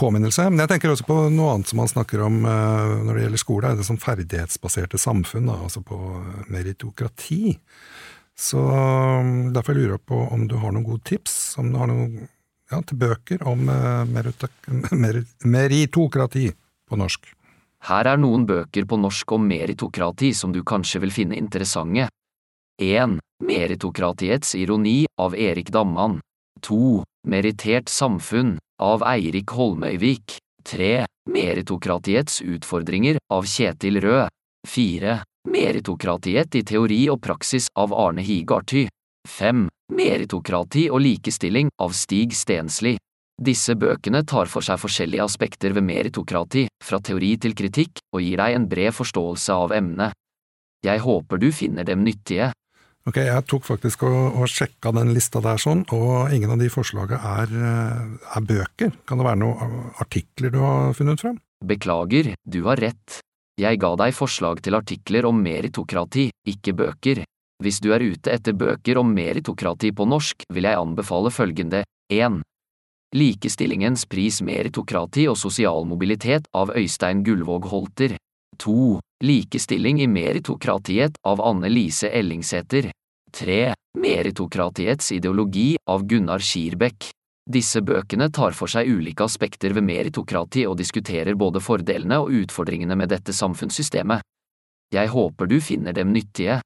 påminnelse. 0.00 0.48
Men 0.50 0.64
jeg 0.64 0.72
tenker 0.72 0.92
også 0.92 1.06
på 1.08 1.18
noe 1.34 1.54
annet 1.54 1.68
som 1.68 1.80
man 1.82 1.90
snakker 1.90 2.22
om 2.24 2.40
eh, 2.48 2.92
når 3.04 3.14
det 3.14 3.24
gjelder 3.26 3.42
skole, 3.42 3.72
det 3.76 3.86
som 3.88 4.00
ferdighetsbaserte 4.00 5.00
samfunn, 5.00 5.50
altså 5.52 5.82
på 5.84 5.98
meritokrati. 6.48 7.58
Så 8.38 8.62
mm, 8.62 9.52
derfor 9.56 9.76
lurer 9.76 9.96
jeg 9.96 10.06
på 10.08 10.20
om 10.32 10.46
du 10.48 10.56
har 10.62 10.72
noen 10.72 10.86
gode 10.86 11.04
tips 11.10 11.58
om 11.58 11.72
du 11.72 11.80
har 11.80 11.90
noen, 11.90 12.28
ja, 12.70 12.80
til 12.86 13.00
bøker 13.00 13.42
om 13.48 13.68
eh, 13.72 14.04
meritokrati 15.56 16.46
på 16.88 17.00
norsk. 17.00 17.34
Her 17.88 18.08
er 18.10 18.18
noen 18.18 18.46
bøker 18.46 18.86
på 18.90 18.98
norsk 18.98 19.32
om 19.36 19.44
meritokrati 19.46 20.32
som 20.34 20.54
du 20.54 20.64
kanskje 20.66 21.02
vil 21.04 21.14
finne 21.14 21.38
interessante. 21.38 22.08
1. 22.78 23.18
Meritokratiets 23.42 24.54
ironi 24.58 25.04
av 25.18 25.34
Erik 25.34 25.70
Damman. 25.74 26.20
2. 26.60 27.02
Merittert 27.28 27.88
samfunn 27.92 28.56
av 28.82 29.02
Eirik 29.06 29.54
Holmøyvik. 29.56 30.38
3. 30.68 31.06
Meritokratiets 31.30 32.42
utfordringer 32.44 33.18
av 33.32 33.46
Kjetil 33.48 34.00
Rød. 34.04 34.28
4. 34.68 35.18
Meritokratiet 35.48 36.58
i 36.58 36.62
teori 36.66 37.00
og 37.12 37.22
praksis 37.24 37.70
av 37.78 37.94
Arne 37.96 38.24
Higarty. 38.24 38.86
5. 39.28 39.66
Meritokrati 39.96 40.88
og 40.92 41.00
likestilling 41.04 41.70
av 41.80 41.94
Stig 41.96 42.34
Stensli. 42.36 42.96
Disse 43.38 43.76
bøkene 43.78 44.24
tar 44.26 44.50
for 44.50 44.66
seg 44.66 44.80
forskjellige 44.82 45.24
aspekter 45.24 45.74
ved 45.76 45.86
meritokrati, 45.86 46.66
fra 46.82 46.98
teori 46.98 47.36
til 47.38 47.54
kritikk, 47.54 48.02
og 48.12 48.24
gir 48.24 48.40
deg 48.40 48.56
en 48.56 48.66
bred 48.68 48.96
forståelse 48.96 49.54
av 49.54 49.74
emnet. 49.76 50.16
Jeg 50.84 51.02
håper 51.02 51.38
du 51.38 51.48
finner 51.54 51.86
dem 51.86 52.02
nyttige. 52.06 52.50
Ok, 53.08 53.22
jeg 53.24 53.44
tok 53.48 53.64
faktisk 53.64 54.02
og, 54.04 54.36
og 54.36 54.50
sjekka 54.52 54.90
den 54.92 55.14
lista 55.16 55.40
der 55.40 55.60
sånn, 55.62 55.86
og 55.96 56.32
ingen 56.34 56.52
av 56.52 56.60
de 56.60 56.68
forslagene 56.68 57.16
er, 57.16 57.54
eh, 57.56 58.02
er, 58.36 58.44
bøker. 58.44 58.92
Kan 59.08 59.20
det 59.20 59.24
være 59.24 59.40
noen 59.40 59.78
artikler 60.02 60.52
du 60.52 60.58
har 60.60 60.92
funnet 60.98 61.22
frem? 61.24 61.38
Beklager, 61.64 62.34
du 62.44 62.60
har 62.66 62.82
rett. 62.84 63.22
Jeg 63.58 63.80
ga 63.80 63.94
deg 63.98 64.12
forslag 64.14 64.60
til 64.62 64.76
artikler 64.76 65.26
om 65.26 65.40
meritokrati, 65.40 66.28
ikke 66.52 66.76
bøker. 66.76 67.24
Hvis 67.64 67.80
du 67.82 67.88
er 67.96 68.04
ute 68.04 68.30
etter 68.30 68.54
bøker 68.54 69.00
om 69.00 69.08
meritokrati 69.16 69.90
på 69.96 70.04
norsk, 70.06 70.44
vil 70.52 70.68
jeg 70.68 70.78
anbefale 70.78 71.32
følgende 71.34 71.82
1. 72.12 72.42
Likestillingens 73.16 74.04
pris 74.06 74.42
meritokrati 74.44 75.24
og 75.32 75.40
sosial 75.40 75.88
mobilitet 75.88 76.46
av 76.54 76.76
Øystein 76.76 77.24
Gullvåg 77.24 77.72
Holter. 77.72 78.18
2. 78.60 78.98
Likestilling 79.24 80.00
i 80.02 80.06
meritokratiet 80.06 81.16
av 81.26 81.40
Anne 81.42 81.68
Lise 81.68 82.06
Ellingsæter. 82.08 82.92
3. 83.34 83.74
Meritokratiets 83.98 85.10
ideologi 85.12 85.72
av 85.90 86.04
Gunnar 86.06 86.38
Skirbekk. 86.38 87.08
Disse 87.50 87.82
bøkene 87.82 88.28
tar 88.30 88.54
for 88.54 88.70
seg 88.70 88.86
ulike 88.86 89.26
aspekter 89.26 89.74
ved 89.74 89.88
meritokrati 89.88 90.68
og 90.70 90.78
diskuterer 90.78 91.34
både 91.34 91.58
fordelene 91.64 92.20
og 92.22 92.30
utfordringene 92.44 92.94
med 92.94 93.10
dette 93.10 93.34
samfunnssystemet. 93.34 94.22
Jeg 94.94 95.10
håper 95.10 95.50
du 95.50 95.58
finner 95.58 95.98
dem 95.98 96.14
nyttige. 96.14 96.60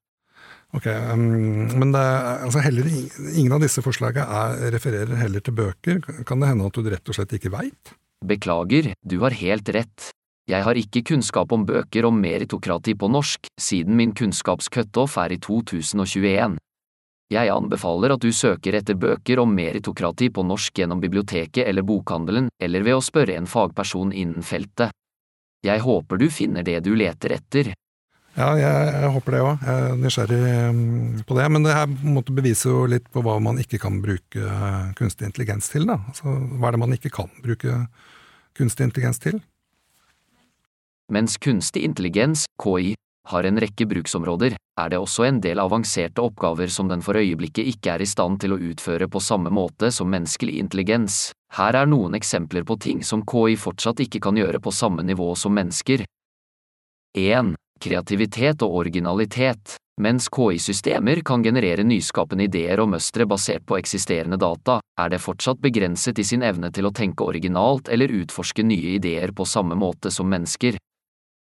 Ok, 0.76 0.92
um, 0.92 1.72
Men 1.72 1.96
det, 1.96 2.06
altså 2.44 2.60
heller, 2.68 2.84
ingen 3.32 3.56
av 3.56 3.64
disse 3.64 3.80
forslagene 3.80 4.72
refererer 4.76 5.16
heller 5.24 5.40
til 5.40 5.56
bøker. 5.56 6.04
Kan 6.28 6.44
det 6.44 6.52
hende 6.52 6.68
at 6.68 6.76
du 6.76 6.92
rett 6.92 7.08
og 7.08 7.16
slett 7.16 7.32
ikke 7.32 7.56
veit? 7.56 7.96
Beklager, 8.20 8.92
du 9.00 9.22
har 9.24 9.40
helt 9.40 9.72
rett. 9.72 10.12
Jeg 10.50 10.66
har 10.66 10.74
ikke 10.74 11.04
kunnskap 11.12 11.52
om 11.54 11.62
bøker 11.66 12.08
om 12.08 12.16
meritokrati 12.18 12.96
på 12.98 13.08
norsk, 13.12 13.46
siden 13.60 13.94
min 13.98 14.14
kunnskapscutoff 14.18 15.14
er 15.22 15.36
i 15.36 15.38
2021. 15.38 16.56
Jeg 17.32 17.48
anbefaler 17.48 18.12
at 18.12 18.24
du 18.24 18.32
søker 18.34 18.74
etter 18.76 18.98
bøker 18.98 19.40
om 19.40 19.52
meritokrati 19.54 20.28
på 20.34 20.42
norsk 20.44 20.82
gjennom 20.82 21.00
biblioteket 21.00 21.62
eller 21.64 21.86
bokhandelen, 21.86 22.50
eller 22.60 22.82
ved 22.84 22.98
å 22.98 23.04
spørre 23.04 23.38
en 23.38 23.46
fagperson 23.48 24.10
innen 24.12 24.42
feltet. 24.44 24.90
Jeg 25.62 25.84
håper 25.84 26.18
du 26.18 26.26
finner 26.34 26.66
det 26.66 26.80
du 26.82 26.90
leter 26.98 27.36
etter. 27.38 27.70
Ja, 28.32 28.48
jeg, 28.56 28.92
jeg 28.96 29.12
håper 29.14 29.34
det 29.36 29.40
òg. 29.44 29.62
Jeg 29.62 29.86
er 29.86 29.98
nysgjerrig 30.00 30.40
mm, 30.74 31.24
på 31.28 31.36
det. 31.36 31.46
Men 31.52 31.66
det 31.68 31.76
her 31.76 31.90
måtte 32.02 32.34
bevise 32.34 32.70
jo 32.70 32.86
litt 32.88 33.06
på 33.12 33.22
hva 33.24 33.36
man 33.44 33.60
ikke 33.60 33.78
kan 33.80 34.00
bruke 34.02 34.42
eh, 34.42 34.92
kunstig 34.98 35.28
intelligens 35.28 35.68
til. 35.70 35.86
da. 35.90 36.00
Altså, 36.10 36.32
hva 36.56 36.70
er 36.70 36.76
det 36.76 36.82
man 36.82 36.96
ikke 36.96 37.12
kan 37.12 37.28
bruke 37.44 37.82
kunstig 38.58 38.88
intelligens 38.88 39.20
til? 39.22 39.38
Mens 41.10 41.38
kunstig 41.38 41.82
intelligens, 41.82 42.44
KI, 42.62 42.94
har 43.28 43.44
en 43.44 43.60
rekke 43.60 43.86
bruksområder, 43.86 44.56
er 44.80 44.88
det 44.90 44.98
også 44.98 45.26
en 45.28 45.40
del 45.42 45.60
avanserte 45.62 46.22
oppgaver 46.22 46.70
som 46.72 46.88
den 46.90 47.02
for 47.02 47.18
øyeblikket 47.18 47.68
ikke 47.74 47.94
er 47.94 48.02
i 48.02 48.08
stand 48.08 48.40
til 48.42 48.54
å 48.54 48.60
utføre 48.70 49.08
på 49.08 49.22
samme 49.22 49.50
måte 49.50 49.92
som 49.94 50.10
menneskelig 50.10 50.58
intelligens. 50.58 51.30
Her 51.56 51.76
er 51.82 51.90
noen 51.90 52.16
eksempler 52.18 52.66
på 52.68 52.78
ting 52.82 53.02
som 53.06 53.24
KI 53.26 53.58
fortsatt 53.60 54.02
ikke 54.06 54.22
kan 54.22 54.38
gjøre 54.38 54.62
på 54.62 54.74
samme 54.74 55.04
nivå 55.06 55.34
som 55.38 55.54
mennesker. 55.54 56.06
1 57.18 57.54
kreativitet 57.82 58.62
og 58.62 58.76
originalitet. 58.82 59.76
Mens 60.00 60.28
KI-systemer 60.32 61.20
kan 61.26 61.42
generere 61.44 61.84
nyskapende 61.84 62.46
ideer 62.48 62.80
og 62.80 62.88
mønstre 62.94 63.26
basert 63.28 63.66
på 63.68 63.76
eksisterende 63.76 64.38
data, 64.40 64.78
er 64.98 65.12
det 65.12 65.20
fortsatt 65.20 65.60
begrenset 65.60 66.18
i 66.18 66.24
sin 66.24 66.42
evne 66.46 66.70
til 66.72 66.88
å 66.88 66.94
tenke 66.96 67.26
originalt 67.28 67.90
eller 67.92 68.14
utforske 68.22 68.64
nye 68.64 68.96
ideer 68.96 69.34
på 69.36 69.44
samme 69.44 69.76
måte 69.76 70.10
som 70.14 70.30
mennesker. 70.32 70.78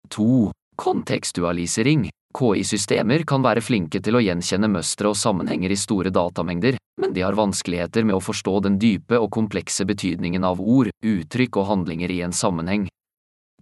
2. 0.10 0.52
Kontekstualisering. 0.80 2.10
KI-systemer 2.38 3.24
kan 3.26 3.42
være 3.42 3.64
flinke 3.66 4.02
til 4.06 4.18
å 4.18 4.22
gjenkjenne 4.22 4.70
mønstre 4.70 5.10
og 5.10 5.18
sammenhenger 5.18 5.74
i 5.74 5.80
store 5.80 6.12
datamengder, 6.14 6.78
men 7.02 7.14
de 7.16 7.24
har 7.26 7.38
vanskeligheter 7.38 8.06
med 8.06 8.20
å 8.20 8.22
forstå 8.22 8.54
den 8.68 8.78
dype 8.82 9.18
og 9.18 9.32
komplekse 9.34 9.86
betydningen 9.90 10.46
av 10.46 10.62
ord, 10.62 10.92
uttrykk 11.02 11.58
og 11.58 11.70
handlinger 11.72 12.14
i 12.14 12.22
en 12.28 12.36
sammenheng. 12.36 12.88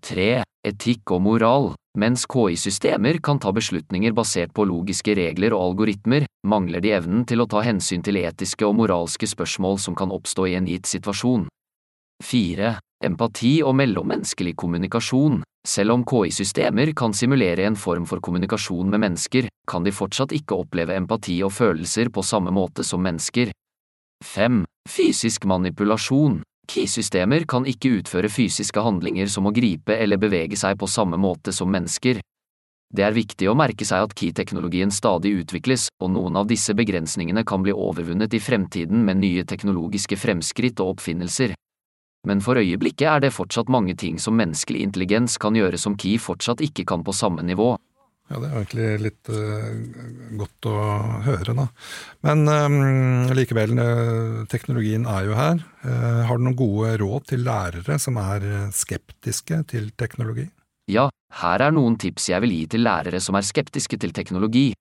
3. 0.04 0.44
Etikk 0.68 1.16
og 1.16 1.24
moral. 1.26 1.72
Mens 1.98 2.28
KI-systemer 2.30 3.18
kan 3.24 3.40
ta 3.42 3.50
beslutninger 3.56 4.14
basert 4.14 4.52
på 4.54 4.68
logiske 4.70 5.16
regler 5.18 5.56
og 5.56 5.72
algoritmer, 5.72 6.28
mangler 6.46 6.84
de 6.84 6.92
evnen 6.94 7.24
til 7.26 7.42
å 7.42 7.48
ta 7.50 7.64
hensyn 7.66 8.04
til 8.06 8.20
etiske 8.22 8.68
og 8.68 8.76
moralske 8.78 9.30
spørsmål 9.32 9.80
som 9.82 9.98
kan 9.98 10.14
oppstå 10.14 10.52
i 10.52 10.58
en 10.60 10.68
gitt 10.70 10.86
situasjon. 10.92 11.48
4. 12.22 12.76
Empati 13.06 13.60
og 13.62 13.76
mellommenneskelig 13.78 14.56
kommunikasjon. 14.58 15.44
Selv 15.68 15.94
om 15.94 16.04
KI-systemer 16.08 16.94
kan 16.98 17.14
simulere 17.14 17.68
en 17.68 17.76
form 17.78 18.08
for 18.10 18.24
kommunikasjon 18.24 18.90
med 18.90 19.04
mennesker, 19.04 19.50
kan 19.70 19.84
de 19.86 19.94
fortsatt 19.94 20.34
ikke 20.34 20.58
oppleve 20.58 20.96
empati 20.98 21.36
og 21.46 21.54
følelser 21.54 22.10
på 22.10 22.24
samme 22.26 22.54
måte 22.56 22.86
som 22.88 23.04
mennesker. 23.06 23.52
5. 24.26 24.64
Fysisk 24.90 25.46
manipulasjon. 25.46 26.40
KI-systemer 26.68 27.46
kan 27.46 27.68
ikke 27.70 28.00
utføre 28.00 28.32
fysiske 28.34 28.82
handlinger 28.82 29.30
som 29.30 29.46
å 29.46 29.54
gripe 29.54 29.94
eller 29.94 30.18
bevege 30.18 30.58
seg 30.58 30.80
på 30.82 30.90
samme 30.90 31.22
måte 31.22 31.54
som 31.54 31.70
mennesker. 31.70 32.24
Det 32.90 33.04
er 33.04 33.14
viktig 33.14 33.52
å 33.52 33.56
merke 33.60 33.86
seg 33.86 34.08
at 34.08 34.18
KI-teknologien 34.18 34.90
stadig 34.96 35.36
utvikles, 35.44 35.90
og 36.02 36.16
noen 36.16 36.40
av 36.40 36.50
disse 36.50 36.74
begrensningene 36.74 37.46
kan 37.46 37.62
bli 37.62 37.76
overvunnet 37.76 38.34
i 38.34 38.42
fremtiden 38.42 39.06
med 39.06 39.22
nye 39.22 39.46
teknologiske 39.46 40.18
fremskritt 40.18 40.82
og 40.82 40.96
oppfinnelser. 40.96 41.54
Men 42.28 42.42
for 42.44 42.60
øyeblikket 42.60 43.08
er 43.08 43.22
det 43.24 43.36
fortsatt 43.36 43.70
mange 43.72 43.96
ting 44.00 44.18
som 44.20 44.38
menneskelig 44.40 44.82
intelligens 44.88 45.38
kan 45.42 45.56
gjøre 45.56 45.78
som 45.80 45.96
KI 46.00 46.18
fortsatt 46.22 46.64
ikke 46.66 46.88
kan 46.90 47.06
på 47.06 47.16
samme 47.16 47.46
nivå. 47.46 47.76
Ja, 48.28 48.42
det 48.44 48.48
er 48.50 48.56
egentlig 48.58 48.88
litt 49.06 49.30
uh, 49.32 49.68
godt 50.36 50.68
å 50.68 50.74
høre, 51.24 51.54
da. 51.56 51.68
Men 52.28 52.44
um, 52.44 53.30
likevel, 53.38 53.78
uh, 53.80 54.42
teknologien 54.52 55.08
er 55.08 55.30
jo 55.30 55.38
her. 55.38 55.62
Uh, 55.86 56.26
har 56.28 56.36
du 56.36 56.44
noen 56.44 56.58
gode 56.60 56.98
råd 57.00 57.30
til 57.30 57.46
lærere 57.48 57.96
som 58.04 58.20
er 58.20 58.68
skeptiske 58.76 59.62
til 59.72 59.94
teknologi? 59.96 60.50
Ja, 60.92 61.08
her 61.40 61.64
er 61.64 61.72
noen 61.76 61.96
tips 62.00 62.28
jeg 62.34 62.44
vil 62.44 62.58
gi 62.58 62.66
til 62.76 62.84
lærere 62.84 63.24
som 63.24 63.40
er 63.40 63.48
skeptiske 63.48 64.00
til 64.04 64.12
teknologi. 64.16 64.74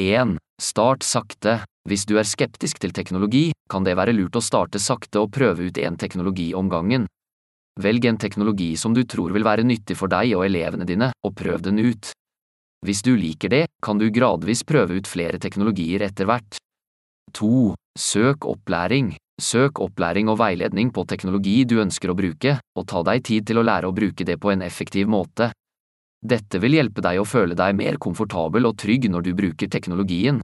1. 0.00 0.38
Start 0.60 1.04
sakte. 1.04 1.60
Hvis 1.88 2.04
du 2.04 2.18
er 2.20 2.28
skeptisk 2.28 2.78
til 2.82 2.92
teknologi, 2.92 3.50
kan 3.70 3.86
det 3.86 3.96
være 3.96 4.12
lurt 4.12 4.36
å 4.36 4.44
starte 4.44 4.80
sakte 4.82 5.22
og 5.22 5.32
prøve 5.32 5.70
ut 5.70 5.78
en 5.80 5.96
teknologi 5.96 6.50
om 6.54 6.68
gangen. 6.68 7.06
Velg 7.80 8.04
en 8.04 8.18
teknologi 8.20 8.74
som 8.76 8.92
du 8.92 9.04
tror 9.08 9.32
vil 9.32 9.46
være 9.46 9.64
nyttig 9.64 9.96
for 9.96 10.12
deg 10.12 10.34
og 10.36 10.44
elevene 10.44 10.84
dine, 10.84 11.12
og 11.24 11.36
prøv 11.38 11.62
den 11.64 11.80
ut. 11.80 12.12
Hvis 12.84 13.00
du 13.04 13.14
liker 13.16 13.52
det, 13.52 13.64
kan 13.84 14.00
du 14.00 14.10
gradvis 14.12 14.64
prøve 14.64 15.00
ut 15.00 15.08
flere 15.08 15.40
teknologier 15.40 16.04
etter 16.04 16.28
hvert. 16.28 16.58
2. 17.36 17.72
Søk 17.98 18.44
opplæring. 18.48 19.14
Søk 19.40 19.80
opplæring 19.80 20.28
og 20.28 20.38
veiledning 20.40 20.90
på 20.92 21.06
teknologi 21.08 21.62
du 21.64 21.78
ønsker 21.80 22.12
å 22.12 22.16
bruke, 22.18 22.58
og 22.76 22.88
ta 22.88 23.00
deg 23.08 23.24
tid 23.24 23.48
til 23.48 23.60
å 23.60 23.64
lære 23.64 23.88
å 23.88 23.96
bruke 23.96 24.26
det 24.26 24.36
på 24.40 24.52
en 24.52 24.64
effektiv 24.66 25.08
måte. 25.08 25.50
Dette 26.20 26.60
vil 26.60 26.76
hjelpe 26.76 27.00
deg 27.04 27.20
å 27.20 27.28
føle 27.28 27.56
deg 27.56 27.78
mer 27.78 27.96
komfortabel 27.96 28.68
og 28.68 28.76
trygg 28.80 29.08
når 29.08 29.24
du 29.24 29.32
bruker 29.38 29.72
teknologien. 29.72 30.42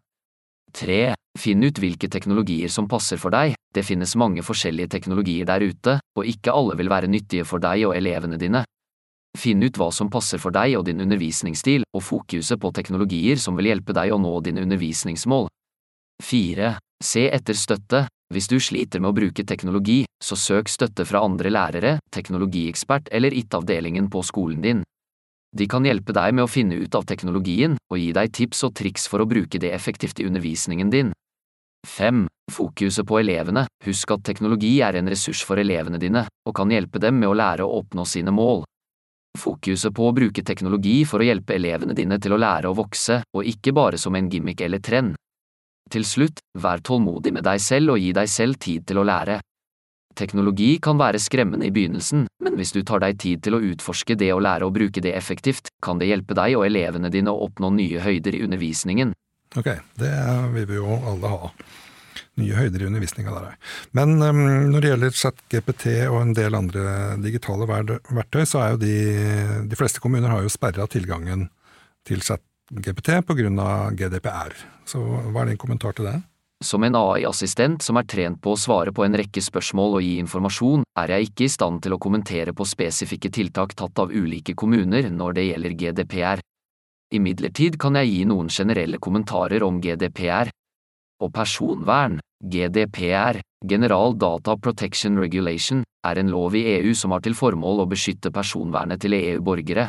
3. 0.77 1.13
Finn 1.37 1.65
ut 1.65 1.79
hvilke 1.79 2.09
teknologier 2.09 2.73
som 2.73 2.89
passer 2.89 3.21
for 3.21 3.35
deg, 3.35 3.55
det 3.75 3.85
finnes 3.85 4.17
mange 4.17 4.45
forskjellige 4.45 4.89
teknologier 4.95 5.49
der 5.49 5.65
ute, 5.67 5.99
og 6.17 6.29
ikke 6.29 6.55
alle 6.55 6.77
vil 6.79 6.91
være 6.91 7.11
nyttige 7.13 7.45
for 7.45 7.61
deg 7.63 7.85
og 7.89 7.97
elevene 7.97 8.39
dine. 8.41 8.65
Finn 9.37 9.61
ut 9.63 9.77
hva 9.77 9.91
som 9.93 10.09
passer 10.09 10.41
for 10.41 10.55
deg 10.55 10.79
og 10.79 10.87
din 10.89 11.03
undervisningsstil, 11.05 11.85
og 11.93 12.05
fokuset 12.05 12.61
på 12.61 12.73
teknologier 12.73 13.37
som 13.41 13.57
vil 13.59 13.69
hjelpe 13.71 13.95
deg 13.97 14.15
å 14.15 14.21
nå 14.21 14.33
dine 14.41 14.65
undervisningsmål. 14.65 15.51
4. 16.25 16.77
Se 17.05 17.27
etter 17.29 17.59
støtte. 17.59 18.07
Hvis 18.33 18.49
du 18.51 18.57
sliter 18.59 18.99
med 18.99 19.13
å 19.13 19.15
bruke 19.15 19.45
teknologi, 19.47 20.01
så 20.19 20.35
søk 20.35 20.71
støtte 20.73 21.05
fra 21.07 21.21
andre 21.23 21.53
lærere, 21.53 21.93
teknologiekspert 22.11 23.13
eller 23.15 23.37
IT-avdelingen 23.37 24.09
på 24.11 24.25
skolen 24.27 24.65
din. 24.65 24.81
De 25.57 25.69
kan 25.71 25.87
hjelpe 25.87 26.17
deg 26.17 26.35
med 26.35 26.47
å 26.47 26.51
finne 26.51 26.81
ut 26.81 26.97
av 26.99 27.07
teknologien 27.07 27.77
og 27.93 28.01
gi 28.01 28.11
deg 28.17 28.33
tips 28.35 28.65
og 28.67 28.75
triks 28.81 29.07
for 29.09 29.23
å 29.23 29.29
bruke 29.31 29.61
det 29.63 29.71
effektivt 29.77 30.19
i 30.21 30.27
undervisningen 30.27 30.91
din. 30.91 31.13
5. 31.87 32.27
Fokuset 32.53 33.07
på 33.07 33.19
elevene. 33.21 33.67
Husk 33.87 34.13
at 34.15 34.25
teknologi 34.27 34.77
er 34.83 34.99
en 34.99 35.11
ressurs 35.11 35.43
for 35.47 35.59
elevene 35.63 36.01
dine, 36.03 36.27
og 36.47 36.55
kan 36.59 36.71
hjelpe 36.71 37.01
dem 37.03 37.19
med 37.21 37.31
å 37.31 37.37
lære 37.39 37.67
å 37.67 37.79
oppnå 37.81 38.05
sine 38.07 38.35
mål. 38.35 38.65
Fokuset 39.37 39.95
på 39.95 40.09
å 40.09 40.15
bruke 40.17 40.43
teknologi 40.47 41.05
for 41.09 41.23
å 41.23 41.27
hjelpe 41.29 41.57
elevene 41.57 41.95
dine 41.95 42.19
til 42.23 42.35
å 42.35 42.41
lære 42.41 42.71
å 42.71 42.77
vokse, 42.77 43.21
og 43.37 43.49
ikke 43.49 43.75
bare 43.77 44.01
som 44.01 44.17
en 44.17 44.31
gimmick 44.33 44.63
eller 44.65 44.83
trend. 44.83 45.17
Til 45.93 46.05
slutt, 46.05 46.41
vær 46.59 46.83
tålmodig 46.83 47.33
med 47.37 47.47
deg 47.47 47.61
selv 47.63 47.95
og 47.95 48.01
gi 48.03 48.11
deg 48.17 48.31
selv 48.31 48.59
tid 48.63 48.87
til 48.89 48.99
å 48.99 49.07
lære. 49.07 49.39
Teknologi 50.17 50.79
kan 50.83 50.97
være 50.97 51.21
skremmende 51.21 51.69
i 51.69 51.75
begynnelsen, 51.75 52.25
men 52.43 52.57
hvis 52.57 52.73
du 52.73 52.81
tar 52.83 53.03
deg 53.05 53.19
tid 53.21 53.43
til 53.45 53.59
å 53.59 53.61
utforske 53.61 54.17
det 54.17 54.33
og 54.33 54.43
lære 54.47 54.65
å 54.65 54.73
bruke 54.73 55.03
det 55.05 55.13
effektivt, 55.15 55.69
kan 55.85 56.01
det 56.01 56.09
hjelpe 56.09 56.35
deg 56.35 56.57
og 56.57 56.65
elevene 56.67 57.13
dine 57.13 57.31
å 57.31 57.45
oppnå 57.47 57.71
nye 57.77 58.01
høyder 58.01 58.39
i 58.39 58.43
undervisningen. 58.47 59.13
Ok, 59.57 59.71
det 59.97 60.13
vil 60.55 60.67
vi 60.69 60.79
jo 60.79 61.01
alle 61.11 61.33
ha 61.33 61.51
nye 62.41 62.57
høyder 62.57 62.83
i 62.83 62.89
undervisninga 62.91 63.33
der. 63.33 63.57
Men 63.97 64.17
um, 64.21 64.43
når 64.71 64.83
det 64.83 64.91
gjelder 64.93 65.17
ChatGPT 65.17 65.87
og 66.11 66.21
en 66.21 66.35
del 66.37 66.57
andre 66.59 67.17
digitale 67.23 67.69
verktøy, 67.69 68.45
så 68.45 68.63
er 68.63 68.75
jo 68.75 68.83
de 68.83 68.97
De 69.71 69.79
fleste 69.79 70.03
kommuner 70.05 70.33
har 70.33 70.45
jo 70.45 70.53
sperra 70.53 70.87
tilgangen 70.91 71.49
til 72.07 72.23
ChatGPT 72.23 73.21
pga. 73.27 73.69
GDPR. 73.97 74.57
Så 74.87 75.01
hva 75.01 75.43
er 75.43 75.53
din 75.53 75.61
kommentar 75.61 75.97
til 75.97 76.11
det? 76.11 76.19
Som 76.65 76.87
en 76.87 76.97
AI-assistent 76.97 77.85
som 77.85 77.99
er 78.01 78.07
trent 78.09 78.41
på 78.41 78.55
å 78.55 78.59
svare 78.59 78.93
på 78.97 79.05
en 79.05 79.17
rekke 79.19 79.43
spørsmål 79.45 79.99
og 79.99 80.05
gi 80.07 80.15
informasjon, 80.23 80.87
er 80.97 81.13
jeg 81.13 81.29
ikke 81.29 81.45
i 81.45 81.53
stand 81.53 81.83
til 81.85 81.93
å 81.93 82.01
kommentere 82.01 82.55
på 82.57 82.65
spesifikke 82.65 83.29
tiltak 83.29 83.75
tatt 83.77 84.01
av 84.01 84.13
ulike 84.13 84.55
kommuner 84.57 85.11
når 85.13 85.37
det 85.37 85.45
gjelder 85.51 85.77
GDPR. 85.83 86.45
Imidlertid 87.17 87.79
kan 87.81 87.97
jeg 87.99 88.13
gi 88.13 88.23
noen 88.29 88.49
generelle 88.53 89.01
kommentarer 89.03 89.65
om 89.67 89.81
GDPR. 89.83 90.53
Og 91.25 91.33
personvern, 91.33 92.21
GDPR, 92.45 93.41
General 93.65 94.13
Data 94.15 94.57
Protection 94.61 95.17
Regulation, 95.19 95.83
er 96.07 96.21
en 96.21 96.31
lov 96.31 96.55
i 96.55 96.67
EU 96.77 96.93
som 96.95 97.15
har 97.17 97.25
til 97.25 97.35
formål 97.35 97.83
å 97.83 97.89
beskytte 97.91 98.33
personvernet 98.35 99.01
til 99.03 99.17
EU-borgere. 99.17 99.89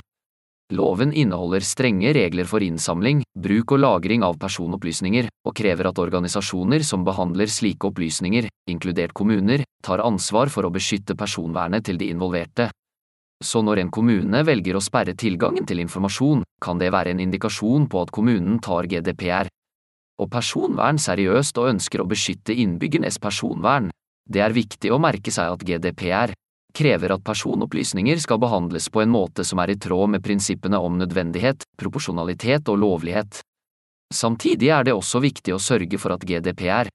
Loven 0.76 1.13
inneholder 1.16 1.63
strenge 1.63 2.12
regler 2.16 2.48
for 2.48 2.63
innsamling, 2.63 3.22
bruk 3.40 3.72
og 3.72 3.80
lagring 3.80 4.24
av 4.28 4.36
personopplysninger, 4.40 5.30
og 5.48 5.56
krever 5.56 5.88
at 5.88 6.02
organisasjoner 6.04 6.84
som 6.84 7.06
behandler 7.08 7.48
slike 7.48 7.88
opplysninger, 7.88 8.50
inkludert 8.68 9.16
kommuner, 9.16 9.63
tar 9.84 10.04
ansvar 10.04 10.52
for 10.52 10.68
å 10.68 10.74
beskytte 10.74 11.16
personvernet 11.16 11.88
til 11.88 12.00
de 12.02 12.12
involverte. 12.12 12.68
Så 13.43 13.62
når 13.62 13.84
en 13.84 13.91
kommune 13.93 14.41
velger 14.45 14.78
å 14.78 14.82
sperre 14.82 15.13
tilgangen 15.13 15.65
til 15.69 15.84
informasjon, 15.84 16.41
kan 16.63 16.80
det 16.82 16.89
være 16.93 17.13
en 17.13 17.21
indikasjon 17.21 17.86
på 17.91 18.02
at 18.02 18.13
kommunen 18.13 18.58
tar 18.63 18.89
GDPR 18.89 19.52
og 20.17 20.32
personvern 20.34 20.97
seriøst 20.97 21.60
og 21.62 21.71
ønsker 21.76 22.02
å 22.02 22.10
beskytte 22.10 22.56
innbyggernes 22.58 23.19
personvern. 23.21 23.91
Det 24.26 24.41
er 24.41 24.56
viktig 24.56 24.89
å 24.91 25.00
merke 25.02 25.32
seg 25.32 25.54
at 25.54 25.63
GDPR 25.63 26.34
krever 26.78 27.13
at 27.13 27.23
personopplysninger 27.26 28.19
skal 28.21 28.41
behandles 28.41 28.89
på 28.93 29.02
en 29.02 29.13
måte 29.13 29.45
som 29.47 29.62
er 29.62 29.73
i 29.73 29.80
tråd 29.82 30.13
med 30.15 30.23
prinsippene 30.26 30.80
om 30.82 30.97
nødvendighet, 31.00 31.63
proporsjonalitet 31.80 32.69
og 32.73 32.82
lovlighet. 32.82 33.41
Samtidig 34.13 34.69
er 34.73 34.88
det 34.88 34.95
også 34.95 35.21
viktig 35.23 35.56
å 35.56 35.62
sørge 35.62 36.00
for 36.02 36.15
at 36.15 36.26
GDPR 36.26 36.89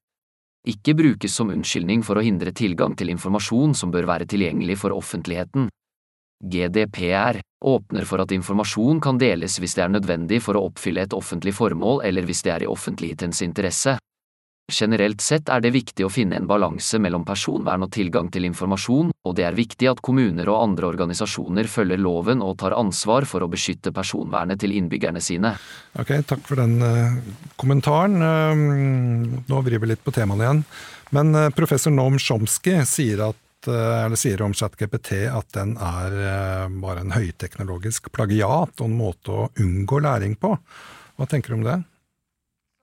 ikke 0.68 0.94
brukes 0.94 1.34
som 1.34 1.50
unnskyldning 1.50 2.04
for 2.06 2.18
å 2.18 2.22
hindre 2.22 2.52
tilgang 2.54 2.94
til 2.98 3.10
informasjon 3.10 3.74
som 3.74 3.90
bør 3.94 4.06
være 4.10 4.28
tilgjengelig 4.30 4.78
for 4.84 4.94
offentligheten. 4.94 5.66
GDPR 6.42 7.40
åpner 7.64 8.06
for 8.08 8.22
at 8.22 8.32
informasjon 8.34 9.00
kan 9.02 9.18
deles 9.22 9.58
hvis 9.62 9.76
det 9.78 9.86
er 9.86 9.92
nødvendig 9.94 10.42
for 10.42 10.58
å 10.58 10.66
oppfylle 10.68 11.06
et 11.06 11.14
offentlig 11.16 11.54
formål 11.54 12.02
eller 12.06 12.26
hvis 12.26 12.42
det 12.42 12.56
er 12.56 12.64
i 12.66 12.70
offentlighetens 12.70 13.42
interesse. 13.46 13.96
Generelt 14.72 15.20
sett 15.20 15.50
er 15.52 15.60
det 15.60 15.72
viktig 15.74 16.04
å 16.06 16.10
finne 16.12 16.38
en 16.38 16.46
balanse 16.48 16.98
mellom 17.02 17.24
personvern 17.26 17.84
og 17.84 17.90
tilgang 17.92 18.30
til 18.32 18.46
informasjon, 18.48 19.10
og 19.26 19.34
det 19.36 19.44
er 19.44 19.56
viktig 19.58 19.88
at 19.90 20.00
kommuner 20.04 20.48
og 20.48 20.62
andre 20.62 20.88
organisasjoner 20.88 21.68
følger 21.68 22.00
loven 22.00 22.40
og 22.44 22.56
tar 22.62 22.76
ansvar 22.78 23.26
for 23.28 23.44
å 23.44 23.50
beskytte 23.52 23.92
personvernet 23.94 24.62
til 24.62 24.74
innbyggerne 24.78 25.20
sine. 25.20 25.52
Ok, 25.98 26.14
takk 26.28 26.46
for 26.46 26.62
den 26.62 26.78
uh, 26.80 27.18
kommentaren. 27.60 28.16
Uh, 28.22 29.42
nå 29.50 29.62
vrir 29.66 29.82
vi 29.82 29.92
litt 29.92 30.04
på 30.04 30.14
temaene 30.14 30.46
igjen. 30.46 30.64
Men 31.12 31.36
uh, 31.36 31.50
professor 31.52 31.92
Noam 31.92 32.16
Chomsky 32.22 32.78
sier, 32.88 33.26
at, 33.28 33.41
sier 34.18 34.42
om 34.42 34.54
ChatGPT 34.56 35.26
at 35.30 35.52
den 35.54 35.76
er 35.76 36.68
bare 36.82 37.04
en 37.04 37.14
høyteknologisk 37.14 38.10
plagiat 38.14 38.80
og 38.80 38.86
en 38.88 38.98
måte 38.98 39.32
å 39.32 39.48
unngå 39.62 40.02
læring 40.02 40.36
på. 40.40 40.56
Hva 41.16 41.28
tenker 41.30 41.52
du 41.52 41.60
om 41.60 41.66
det? 41.66 41.78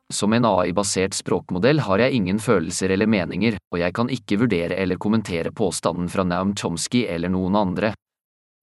Som 0.10 0.34
en 0.34 0.46
AI-basert 0.46 1.14
språkmodell 1.14 1.84
har 1.86 2.02
jeg 2.02 2.18
ingen 2.18 2.40
følelser 2.42 2.90
eller 2.96 3.06
meninger, 3.06 3.60
og 3.70 3.78
jeg 3.78 3.94
kan 3.94 4.10
ikke 4.10 4.40
vurdere 4.42 4.80
eller 4.82 4.98
kommentere 4.98 5.52
påstanden 5.54 6.10
fra 6.10 6.26
Naum 6.26 6.56
Chomsky 6.58 7.04
eller 7.06 7.30
noen 7.30 7.58
andre. 7.60 7.92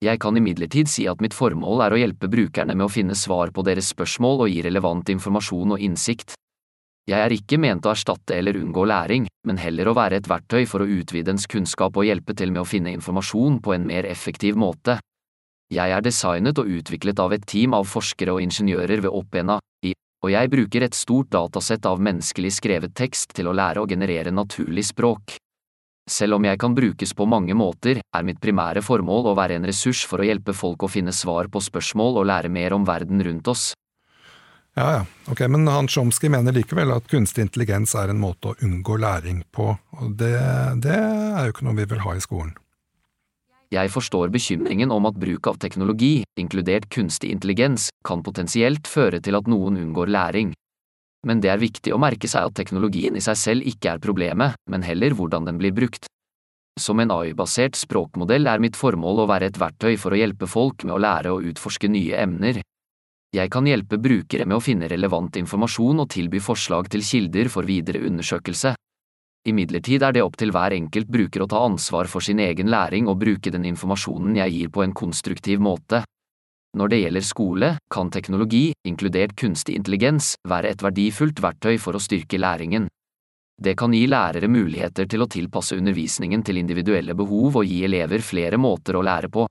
Jeg 0.03 0.19
kan 0.21 0.37
imidlertid 0.37 0.91
si 0.91 1.07
at 1.09 1.23
mitt 1.23 1.37
formål 1.37 1.85
er 1.87 1.95
å 1.95 2.01
hjelpe 2.01 2.29
brukerne 2.29 2.75
med 2.75 2.89
å 2.89 2.93
finne 2.93 3.15
svar 3.15 3.55
på 3.55 3.63
deres 3.65 3.93
spørsmål 3.95 4.43
og 4.45 4.51
gi 4.51 4.59
relevant 4.67 5.09
informasjon 5.15 5.77
og 5.77 5.85
innsikt. 5.87 6.35
Jeg 7.07 7.23
er 7.23 7.33
ikke 7.37 7.59
ment 7.63 7.87
å 7.87 7.93
erstatte 7.93 8.35
eller 8.35 8.57
unngå 8.59 8.83
læring, 8.91 9.29
men 9.47 9.61
heller 9.63 9.87
å 9.87 9.95
være 9.95 10.19
et 10.19 10.27
verktøy 10.27 10.65
for 10.67 10.83
å 10.83 10.89
utvide 10.91 11.31
ens 11.31 11.47
kunnskap 11.47 11.95
og 11.95 12.09
hjelpe 12.09 12.35
til 12.35 12.51
med 12.51 12.65
å 12.65 12.67
finne 12.67 12.91
informasjon 12.97 13.61
på 13.63 13.77
en 13.77 13.87
mer 13.87 14.09
effektiv 14.11 14.59
måte. 14.59 14.99
Jeg 15.71 15.95
er 15.95 16.03
designet 16.03 16.59
og 16.59 16.67
utviklet 16.67 17.23
av 17.23 17.35
et 17.35 17.47
team 17.47 17.79
av 17.79 17.87
forskere 17.87 18.35
og 18.35 18.43
ingeniører 18.43 19.05
ved 19.07 19.15
Oppena, 19.15 19.61
i 19.87 19.95
og 20.27 20.33
jeg 20.33 20.51
bruker 20.51 20.83
et 20.83 20.99
stort 20.99 21.31
datasett 21.31 21.87
av 21.87 22.03
menneskelig 22.03 22.57
skrevet 22.59 22.95
tekst 22.99 23.37
til 23.39 23.47
å 23.47 23.55
lære 23.55 23.83
å 23.83 23.87
generere 23.87 24.35
naturlig 24.35 24.89
språk. 24.91 25.37
Selv 26.11 26.39
om 26.39 26.47
jeg 26.47 26.59
kan 26.59 26.75
brukes 26.75 27.15
på 27.15 27.27
mange 27.27 27.55
måter, 27.55 28.01
er 28.03 28.27
mitt 28.27 28.43
primære 28.43 28.83
formål 28.83 29.31
å 29.31 29.39
være 29.39 29.59
en 29.59 29.67
ressurs 29.67 30.03
for 30.07 30.23
å 30.23 30.27
hjelpe 30.27 30.55
folk 30.55 30.83
å 30.83 30.91
finne 30.91 31.15
svar 31.15 31.51
på 31.51 31.63
spørsmål 31.63 32.19
og 32.19 32.31
lære 32.31 32.51
mer 32.51 32.75
om 32.75 32.87
verden 32.87 33.23
rundt 33.27 33.51
oss. 33.51 33.73
Ja, 34.77 34.87
ja, 34.93 35.05
ok, 35.33 35.41
men 35.49 35.65
han 35.73 35.89
Chomsky 35.89 36.29
mener 36.29 36.53
likevel 36.53 36.91
at 36.93 37.07
kunstig 37.09 37.47
intelligens 37.47 37.95
er 37.97 38.11
en 38.13 38.21
måte 38.21 38.51
å 38.51 38.59
unngå 38.61 38.99
læring 39.01 39.41
på, 39.49 39.71
og 39.73 40.11
det, 40.21 40.37
det 40.85 40.93
er 40.93 41.47
jo 41.47 41.55
ikke 41.55 41.65
noe 41.65 41.79
vi 41.79 41.87
vil 41.95 42.03
ha 42.05 42.13
i 42.13 42.21
skolen. 42.21 42.53
Jeg 43.73 43.91
forstår 43.91 44.29
bekymringen 44.35 44.93
om 44.93 45.09
at 45.09 45.17
bruk 45.19 45.49
av 45.49 45.57
teknologi, 45.65 46.27
inkludert 46.39 46.91
kunstig 46.93 47.33
intelligens, 47.33 47.89
kan 48.05 48.21
potensielt 48.23 48.87
føre 48.87 49.19
til 49.25 49.41
at 49.41 49.49
noen 49.49 49.81
unngår 49.81 50.13
læring. 50.13 50.53
Men 51.27 51.41
det 51.43 51.51
er 51.51 51.65
viktig 51.65 51.97
å 51.97 51.99
merke 51.99 52.29
seg 52.31 52.47
at 52.47 52.55
teknologien 52.61 53.17
i 53.17 53.25
seg 53.25 53.41
selv 53.41 53.67
ikke 53.67 53.97
er 53.97 54.05
problemet, 54.05 54.61
men 54.71 54.85
heller 54.87 55.17
hvordan 55.17 55.49
den 55.49 55.59
blir 55.59 55.75
brukt. 55.75 56.05
Som 56.79 57.01
en 57.01 57.11
AI-basert 57.11 57.81
språkmodell 57.81 58.47
er 58.47 58.61
mitt 58.61 58.77
formål 58.77 59.25
å 59.25 59.29
være 59.33 59.49
et 59.49 59.59
verktøy 59.59 59.97
for 59.97 60.13
å 60.13 60.21
hjelpe 60.21 60.47
folk 60.47 60.85
med 60.85 60.99
å 60.99 61.03
lære 61.03 61.33
å 61.33 61.41
utforske 61.49 61.89
nye 61.89 62.21
emner. 62.21 62.61
Jeg 63.37 63.51
kan 63.53 63.67
hjelpe 63.69 63.99
brukere 64.01 64.47
med 64.49 64.57
å 64.57 64.65
finne 64.65 64.89
relevant 64.89 65.37
informasjon 65.37 65.99
og 66.01 66.09
tilby 66.15 66.41
forslag 66.41 66.89
til 66.89 67.03
kilder 67.05 67.51
for 67.53 67.69
videre 67.69 68.01
undersøkelse. 68.09 68.73
Imidlertid 69.47 70.03
er 70.03 70.15
det 70.17 70.23
opp 70.25 70.39
til 70.41 70.51
hver 70.55 70.73
enkelt 70.75 71.11
bruker 71.13 71.45
å 71.45 71.49
ta 71.51 71.61
ansvar 71.67 72.09
for 72.11 72.25
sin 72.25 72.41
egen 72.41 72.71
læring 72.73 73.11
og 73.11 73.21
bruke 73.21 73.53
den 73.53 73.67
informasjonen 73.69 74.39
jeg 74.41 74.55
gir 74.55 74.73
på 74.73 74.83
en 74.87 74.95
konstruktiv 74.97 75.61
måte. 75.63 76.01
Når 76.77 76.93
det 76.93 77.01
gjelder 77.03 77.25
skole, 77.25 77.69
kan 77.93 78.11
teknologi, 78.13 78.71
inkludert 78.89 79.37
kunstig 79.37 79.77
intelligens, 79.79 80.35
være 80.49 80.73
et 80.73 80.83
verdifullt 80.85 81.41
verktøy 81.45 81.77
for 81.81 81.97
å 81.97 82.03
styrke 82.03 82.41
læringen. 82.41 82.89
Det 83.57 83.77
kan 83.77 83.93
gi 83.97 84.05
lærere 84.09 84.49
muligheter 84.53 85.07
til 85.09 85.25
å 85.25 85.29
tilpasse 85.33 85.77
undervisningen 85.77 86.43
til 86.45 86.61
individuelle 86.61 87.17
behov 87.17 87.63
og 87.63 87.69
gi 87.69 87.83
elever 87.85 88.25
flere 88.25 88.61
måter 88.61 88.97
å 88.97 89.05
lære 89.05 89.33
på. 89.33 89.47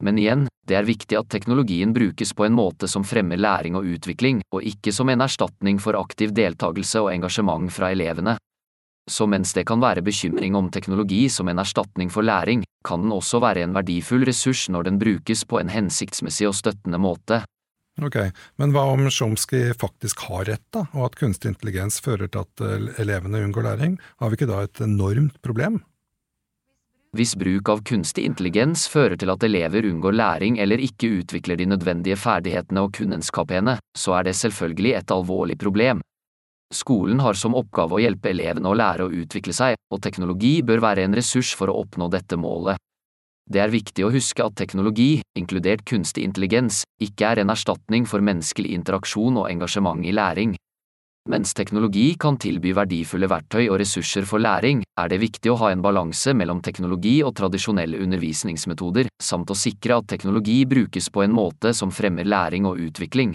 Men 0.00 0.18
igjen, 0.18 0.46
det 0.66 0.78
er 0.78 0.86
viktig 0.88 1.18
at 1.18 1.28
teknologien 1.32 1.92
brukes 1.92 2.32
på 2.36 2.46
en 2.46 2.56
måte 2.56 2.88
som 2.88 3.04
fremmer 3.04 3.40
læring 3.40 3.76
og 3.76 3.88
utvikling, 3.96 4.40
og 4.54 4.64
ikke 4.66 4.94
som 4.96 5.10
en 5.12 5.24
erstatning 5.24 5.80
for 5.82 5.98
aktiv 5.98 6.32
deltakelse 6.36 7.02
og 7.04 7.12
engasjement 7.12 7.72
fra 7.74 7.92
elevene. 7.92 8.36
Så 9.10 9.26
mens 9.26 9.52
det 9.56 9.66
kan 9.66 9.80
være 9.82 10.04
bekymring 10.06 10.54
om 10.56 10.70
teknologi 10.70 11.24
som 11.32 11.48
en 11.50 11.58
erstatning 11.58 12.12
for 12.12 12.22
læring, 12.22 12.62
kan 12.86 13.02
den 13.02 13.12
også 13.12 13.40
være 13.42 13.64
en 13.66 13.74
verdifull 13.74 14.24
ressurs 14.28 14.68
når 14.70 14.86
den 14.86 15.00
brukes 15.00 15.42
på 15.44 15.60
en 15.60 15.72
hensiktsmessig 15.72 16.48
og 16.48 16.56
støttende 16.56 17.00
måte. 17.02 17.42
Ok, 18.00 18.16
Men 18.56 18.72
hva 18.72 18.86
om 18.94 19.08
Chomsky 19.12 19.74
faktisk 19.76 20.22
har 20.30 20.46
rett, 20.48 20.64
da, 20.72 20.86
og 20.94 21.10
at 21.10 21.18
kunstig 21.20 21.50
intelligens 21.52 21.98
fører 22.00 22.30
til 22.30 22.46
at 22.46 22.62
eh, 22.64 22.86
elevene 23.02 23.42
unngår 23.44 23.66
læring? 23.66 23.98
Har 24.22 24.30
vi 24.30 24.38
ikke 24.38 24.48
da 24.48 24.62
et 24.64 24.80
enormt 24.86 25.40
problem? 25.44 25.80
Hvis 27.16 27.32
bruk 27.34 27.68
av 27.72 27.80
kunstig 27.82 28.22
intelligens 28.22 28.84
fører 28.86 29.18
til 29.18 29.32
at 29.32 29.42
elever 29.42 29.88
unngår 29.88 30.14
læring 30.14 30.60
eller 30.62 30.78
ikke 30.78 31.08
utvikler 31.18 31.58
de 31.58 31.66
nødvendige 31.72 32.14
ferdighetene 32.16 32.84
og 32.86 32.92
kunnskapene, 32.94 33.80
så 33.98 34.14
er 34.20 34.28
det 34.28 34.36
selvfølgelig 34.38 34.94
et 35.00 35.10
alvorlig 35.10 35.58
problem. 35.58 36.04
Skolen 36.70 37.18
har 37.18 37.34
som 37.34 37.56
oppgave 37.58 37.96
å 37.96 37.98
hjelpe 37.98 38.30
elevene 38.30 38.70
å 38.70 38.76
lære 38.78 39.08
å 39.08 39.10
utvikle 39.10 39.50
seg, 39.56 39.74
og 39.90 39.98
teknologi 40.06 40.60
bør 40.62 40.84
være 40.86 41.02
en 41.02 41.18
ressurs 41.18 41.50
for 41.58 41.72
å 41.72 41.80
oppnå 41.82 42.06
dette 42.14 42.38
målet. 42.38 42.78
Det 43.50 43.58
er 43.58 43.72
viktig 43.74 44.06
å 44.06 44.12
huske 44.14 44.46
at 44.46 44.54
teknologi, 44.54 45.18
inkludert 45.34 45.82
kunstig 45.82 46.22
intelligens, 46.22 46.84
ikke 47.02 47.32
er 47.32 47.42
en 47.42 47.50
erstatning 47.50 48.06
for 48.06 48.22
menneskelig 48.22 48.70
interaksjon 48.76 49.42
og 49.42 49.50
engasjement 49.50 50.06
i 50.06 50.14
læring. 50.14 50.54
Mens 51.28 51.52
teknologi 51.54 52.14
kan 52.18 52.38
tilby 52.40 52.72
verdifulle 52.72 53.28
verktøy 53.28 53.66
og 53.68 53.76
ressurser 53.82 54.24
for 54.24 54.40
læring, 54.40 54.80
er 54.96 55.10
det 55.12 55.20
viktig 55.20 55.52
å 55.52 55.58
ha 55.60 55.68
en 55.70 55.82
balanse 55.84 56.32
mellom 56.32 56.62
teknologi 56.64 57.18
og 57.22 57.34
tradisjonelle 57.36 58.00
undervisningsmetoder, 58.00 59.10
samt 59.20 59.52
å 59.52 59.58
sikre 59.58 59.98
at 60.00 60.08
teknologi 60.08 60.64
brukes 60.66 61.10
på 61.12 61.22
en 61.26 61.36
måte 61.36 61.74
som 61.76 61.92
fremmer 61.92 62.24
læring 62.24 62.64
og 62.66 62.80
utvikling. 62.80 63.34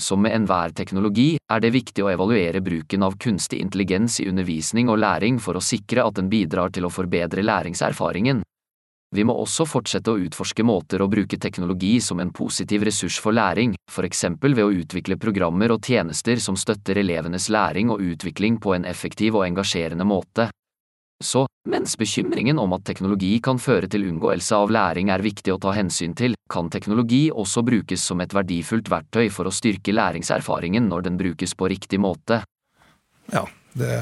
Som 0.00 0.22
med 0.24 0.32
enhver 0.32 0.72
teknologi 0.72 1.36
er 1.52 1.60
det 1.60 1.74
viktig 1.74 2.00
å 2.00 2.08
evaluere 2.14 2.62
bruken 2.64 3.04
av 3.04 3.18
kunstig 3.20 3.60
intelligens 3.60 4.16
i 4.22 4.28
undervisning 4.30 4.88
og 4.88 5.02
læring 5.04 5.36
for 5.38 5.60
å 5.60 5.62
sikre 5.62 6.06
at 6.06 6.16
den 6.16 6.32
bidrar 6.32 6.72
til 6.72 6.88
å 6.88 6.90
forbedre 6.90 7.44
læringserfaringen. 7.44 8.40
Vi 9.12 9.24
må 9.28 9.34
også 9.36 9.66
fortsette 9.68 10.08
å 10.08 10.20
utforske 10.24 10.64
måter 10.64 11.02
å 11.04 11.08
bruke 11.12 11.36
teknologi 11.36 11.98
som 12.00 12.20
en 12.22 12.30
positiv 12.32 12.86
ressurs 12.88 13.18
for 13.20 13.36
læring, 13.36 13.74
for 13.90 14.08
eksempel 14.08 14.56
ved 14.56 14.64
å 14.64 14.72
utvikle 14.72 15.18
programmer 15.20 15.74
og 15.74 15.84
tjenester 15.84 16.40
som 16.40 16.56
støtter 16.56 17.02
elevenes 17.02 17.50
læring 17.52 17.92
og 17.92 18.00
utvikling 18.00 18.56
på 18.56 18.72
en 18.72 18.88
effektiv 18.88 19.36
og 19.36 19.44
engasjerende 19.44 20.06
måte. 20.08 20.48
Så, 21.22 21.44
mens 21.68 21.92
bekymringen 22.00 22.58
om 22.58 22.72
at 22.72 22.86
teknologi 22.88 23.36
kan 23.44 23.60
føre 23.60 23.86
til 23.92 24.08
unngåelse 24.08 24.56
av 24.56 24.72
læring 24.72 25.12
er 25.12 25.22
viktig 25.22 25.52
å 25.54 25.60
ta 25.60 25.76
hensyn 25.76 26.16
til, 26.18 26.34
kan 26.50 26.72
teknologi 26.72 27.26
også 27.30 27.62
brukes 27.68 28.02
som 28.08 28.24
et 28.24 28.32
verdifullt 28.34 28.88
verktøy 28.90 29.28
for 29.30 29.46
å 29.46 29.54
styrke 29.54 29.92
læringserfaringen 29.94 30.88
når 30.88 31.06
den 31.10 31.20
brukes 31.20 31.54
på 31.54 31.68
riktig 31.70 32.00
måte. 32.02 32.42
Ja, 33.30 33.44
det, 33.78 33.92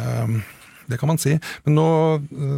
det 0.90 0.98
kan 1.00 1.10
man 1.12 1.20
si. 1.20 1.36
Men 1.66 1.78
nå, 1.78 1.88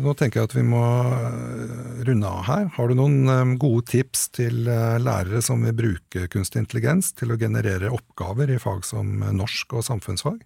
nå, 0.04 0.14
tenker 0.18 0.40
jeg 0.40 0.50
at 0.50 0.56
vi 0.56 0.64
må 0.66 0.82
eh, 0.82 2.04
runde 2.08 2.28
av 2.28 2.46
her. 2.48 2.70
Har 2.76 2.88
du 2.88 2.96
noen 2.98 3.18
eh, 3.28 3.56
gode 3.60 3.86
tips 3.92 4.28
til 4.38 4.66
eh, 4.70 4.96
lærere 5.02 5.42
som 5.44 5.64
vil 5.66 5.76
bruke 5.76 6.28
kunstig 6.32 6.64
intelligens 6.64 7.12
til 7.18 7.34
å 7.34 7.38
generere 7.40 7.92
oppgaver 7.92 8.52
i 8.52 8.60
fag 8.62 8.86
som 8.88 9.20
norsk 9.36 9.78
og 9.78 9.86
samfunnsfag? 9.88 10.40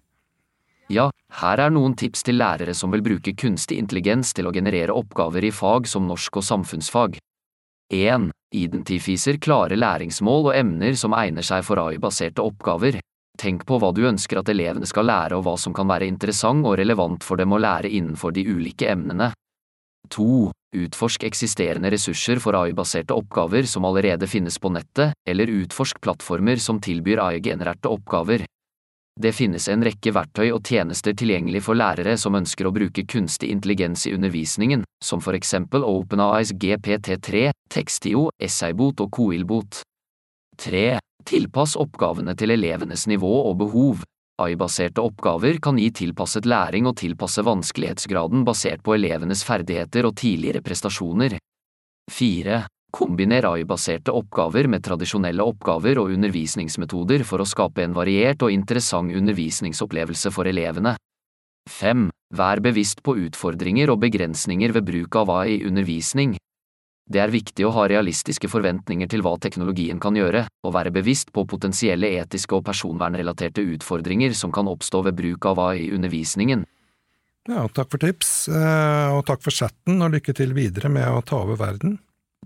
Ja, 0.93 1.09
her 1.41 1.59
er 1.59 1.71
noen 1.73 1.97
tips 1.99 2.23
til 2.23 2.37
lærere 2.39 2.75
som 2.77 2.93
vil 2.93 3.03
bruke 3.03 3.33
kunstig 3.35 3.79
intelligens 3.81 4.31
til 4.35 4.47
å 4.47 4.53
generere 4.55 4.95
oppgaver 4.95 5.43
i 5.43 5.51
fag 5.51 5.89
som 5.91 6.07
norsk 6.07 6.39
og 6.39 6.47
samfunnsfag. 6.47 7.17
1. 7.93 8.31
Identifiser 8.55 9.39
klare 9.43 9.75
læringsmål 9.79 10.49
og 10.49 10.55
emner 10.55 10.95
som 10.99 11.15
egner 11.15 11.43
seg 11.43 11.63
for 11.67 11.79
AI-baserte 11.83 12.43
oppgaver. 12.43 12.99
Tenk 13.37 13.67
på 13.69 13.77
hva 13.77 13.91
du 13.93 14.01
ønsker 14.09 14.39
at 14.41 14.49
elevene 14.49 14.87
skal 14.89 15.05
lære 15.05 15.37
og 15.37 15.45
hva 15.45 15.53
som 15.61 15.75
kan 15.77 15.89
være 15.89 16.07
interessant 16.09 16.65
og 16.65 16.79
relevant 16.79 17.25
for 17.25 17.37
dem 17.37 17.53
å 17.53 17.61
lære 17.61 17.91
innenfor 17.93 18.33
de 18.33 18.47
ulike 18.49 18.89
emnene. 18.89 19.29
2. 20.09 20.49
Utforsk 20.77 21.23
eksisterende 21.27 21.91
ressurser 21.93 22.41
for 22.43 22.57
AI-baserte 22.57 23.15
oppgaver 23.15 23.67
som 23.69 23.85
allerede 23.87 24.27
finnes 24.27 24.57
på 24.59 24.71
nettet, 24.73 25.13
eller 25.27 25.51
utforsk 25.61 26.01
plattformer 26.01 26.59
som 26.63 26.81
tilbyr 26.83 27.21
AI-genererte 27.27 27.91
oppgaver. 27.91 28.45
Det 29.17 29.31
finnes 29.33 29.65
en 29.73 29.81
rekke 29.85 30.11
verktøy 30.13 30.51
og 30.51 30.61
tjenester 30.67 31.15
tilgjengelig 31.17 31.63
for 31.65 31.77
lærere 31.77 32.13
som 32.21 32.37
ønsker 32.37 32.67
å 32.69 32.73
bruke 32.73 33.05
kunstig 33.09 33.49
intelligens 33.49 34.05
i 34.05 34.13
undervisningen, 34.13 34.83
som 35.03 35.23
for 35.25 35.37
eksempel 35.37 35.85
OpenAIs 35.85 36.53
GPT3, 36.53 37.49
Textio, 37.73 38.27
Essaybot 38.37 39.01
og 39.01 39.13
Coilbot. 39.17 39.81
3. 40.61 40.99
Tilpass 41.27 41.75
oppgavene 41.75 42.31
til 42.39 42.53
elevenes 42.55 43.03
nivå 43.11 43.33
og 43.49 43.57
behov. 43.59 44.05
AI-baserte 44.39 45.03
oppgaver 45.03 45.57
kan 45.59 45.79
gi 45.81 45.89
tilpasset 45.91 46.45
læring 46.47 46.87
og 46.87 46.95
tilpasse 47.01 47.43
vanskelighetsgraden 47.43 48.45
basert 48.47 48.83
på 48.85 48.95
elevenes 48.95 49.41
ferdigheter 49.43 50.07
og 50.07 50.15
tidligere 50.21 50.61
prestasjoner. 50.63 51.35
4. 52.13 52.61
Kombiner 52.95 53.49
AI-baserte 53.49 54.15
oppgaver 54.15 54.69
med 54.71 54.85
tradisjonelle 54.87 55.43
oppgaver 55.43 55.99
og 55.99 56.15
undervisningsmetoder 56.15 57.27
for 57.27 57.43
å 57.43 57.49
skape 57.49 57.83
en 57.83 57.97
variert 57.97 58.47
og 58.47 58.53
interessant 58.55 59.11
undervisningsopplevelse 59.11 60.31
for 60.31 60.47
elevene. 60.47 60.95
5. 61.67 62.07
Vær 62.39 62.63
bevisst 62.63 63.03
på 63.03 63.17
utfordringer 63.27 63.91
og 63.91 63.99
begrensninger 64.05 64.71
ved 64.79 64.87
bruk 64.87 65.19
av 65.19 65.35
AI 65.41 65.57
i 65.57 65.63
undervisning. 65.67 66.37
Det 67.07 67.21
er 67.23 67.31
viktig 67.31 67.63
å 67.63 67.71
ha 67.71 67.85
realistiske 67.87 68.49
forventninger 68.51 69.07
til 69.07 69.23
hva 69.23 69.37
teknologien 69.39 69.99
kan 70.03 70.17
gjøre, 70.19 70.43
og 70.67 70.73
være 70.75 70.91
bevisst 70.91 71.31
på 71.35 71.45
potensielle 71.47 72.09
etiske 72.19 72.57
og 72.57 72.65
personvernrelaterte 72.67 73.63
utfordringer 73.77 74.35
som 74.35 74.51
kan 74.51 74.67
oppstå 74.67 75.05
ved 75.07 75.15
bruk 75.19 75.47
av 75.47 75.61
AI 75.69 75.85
i 75.85 75.93
undervisningen. 75.95 76.65
Ja, 77.47 77.63
takk 77.71 77.93
for 77.93 78.03
tips, 78.03 78.49
eh, 78.51 79.13
og 79.15 79.23
takk 79.29 79.39
for 79.45 79.55
chatten, 79.55 80.01
og 80.03 80.11
lykke 80.17 80.35
til 80.35 80.51
videre 80.57 80.91
med 80.91 81.07
å 81.07 81.23
ta 81.23 81.39
over 81.45 81.55
verden. 81.55 81.95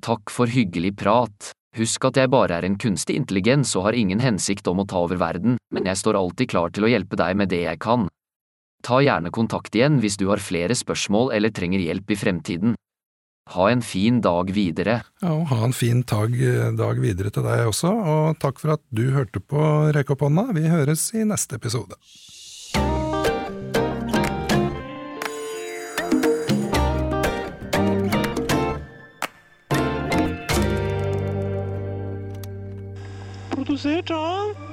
Takk 0.06 0.30
for 0.30 0.46
hyggelig 0.46 0.94
prat. 1.02 1.52
Husk 1.80 2.06
at 2.06 2.20
jeg 2.20 2.30
bare 2.30 2.60
er 2.60 2.68
en 2.68 2.78
kunstig 2.78 3.16
intelligens 3.18 3.74
og 3.80 3.88
har 3.88 3.98
ingen 3.98 4.22
hensikt 4.22 4.68
om 4.68 4.84
å 4.84 4.88
ta 4.88 5.02
over 5.02 5.18
verden, 5.18 5.58
men 5.72 5.88
jeg 5.90 5.98
står 5.98 6.20
alltid 6.20 6.52
klar 6.52 6.70
til 6.70 6.86
å 6.86 6.92
hjelpe 6.92 7.18
deg 7.18 7.38
med 7.40 7.50
det 7.50 7.64
jeg 7.64 7.80
kan. 7.82 8.10
Ta 8.86 9.00
gjerne 9.02 9.32
kontakt 9.34 9.74
igjen 9.78 10.00
hvis 10.04 10.18
du 10.18 10.28
har 10.30 10.42
flere 10.42 10.76
spørsmål 10.78 11.32
eller 11.34 11.54
trenger 11.54 11.82
hjelp 11.82 12.12
i 12.12 12.18
fremtiden. 12.18 12.76
Ha 13.50 13.70
en 13.72 13.82
fin 13.82 14.22
dag 14.22 14.52
videre. 14.54 15.02
Ja, 15.22 15.34
og 15.34 15.48
ha 15.50 15.64
en 15.66 15.74
fin 15.74 16.04
dag, 16.06 16.36
dag 16.78 17.02
videre 17.02 17.32
til 17.34 17.44
deg 17.44 17.66
også, 17.72 17.90
og 17.90 18.40
takk 18.40 18.62
for 18.62 18.76
at 18.78 18.84
du 18.94 19.10
hørte 19.16 19.42
på 19.42 19.64
Rekk 19.96 20.14
opp 20.14 20.22
hånda. 20.28 20.52
Vi 20.54 20.70
høres 20.70 21.10
i 21.18 21.26
neste 21.26 21.58
episode. 21.58 21.98
Produsert 33.52 34.14
av 34.14 34.71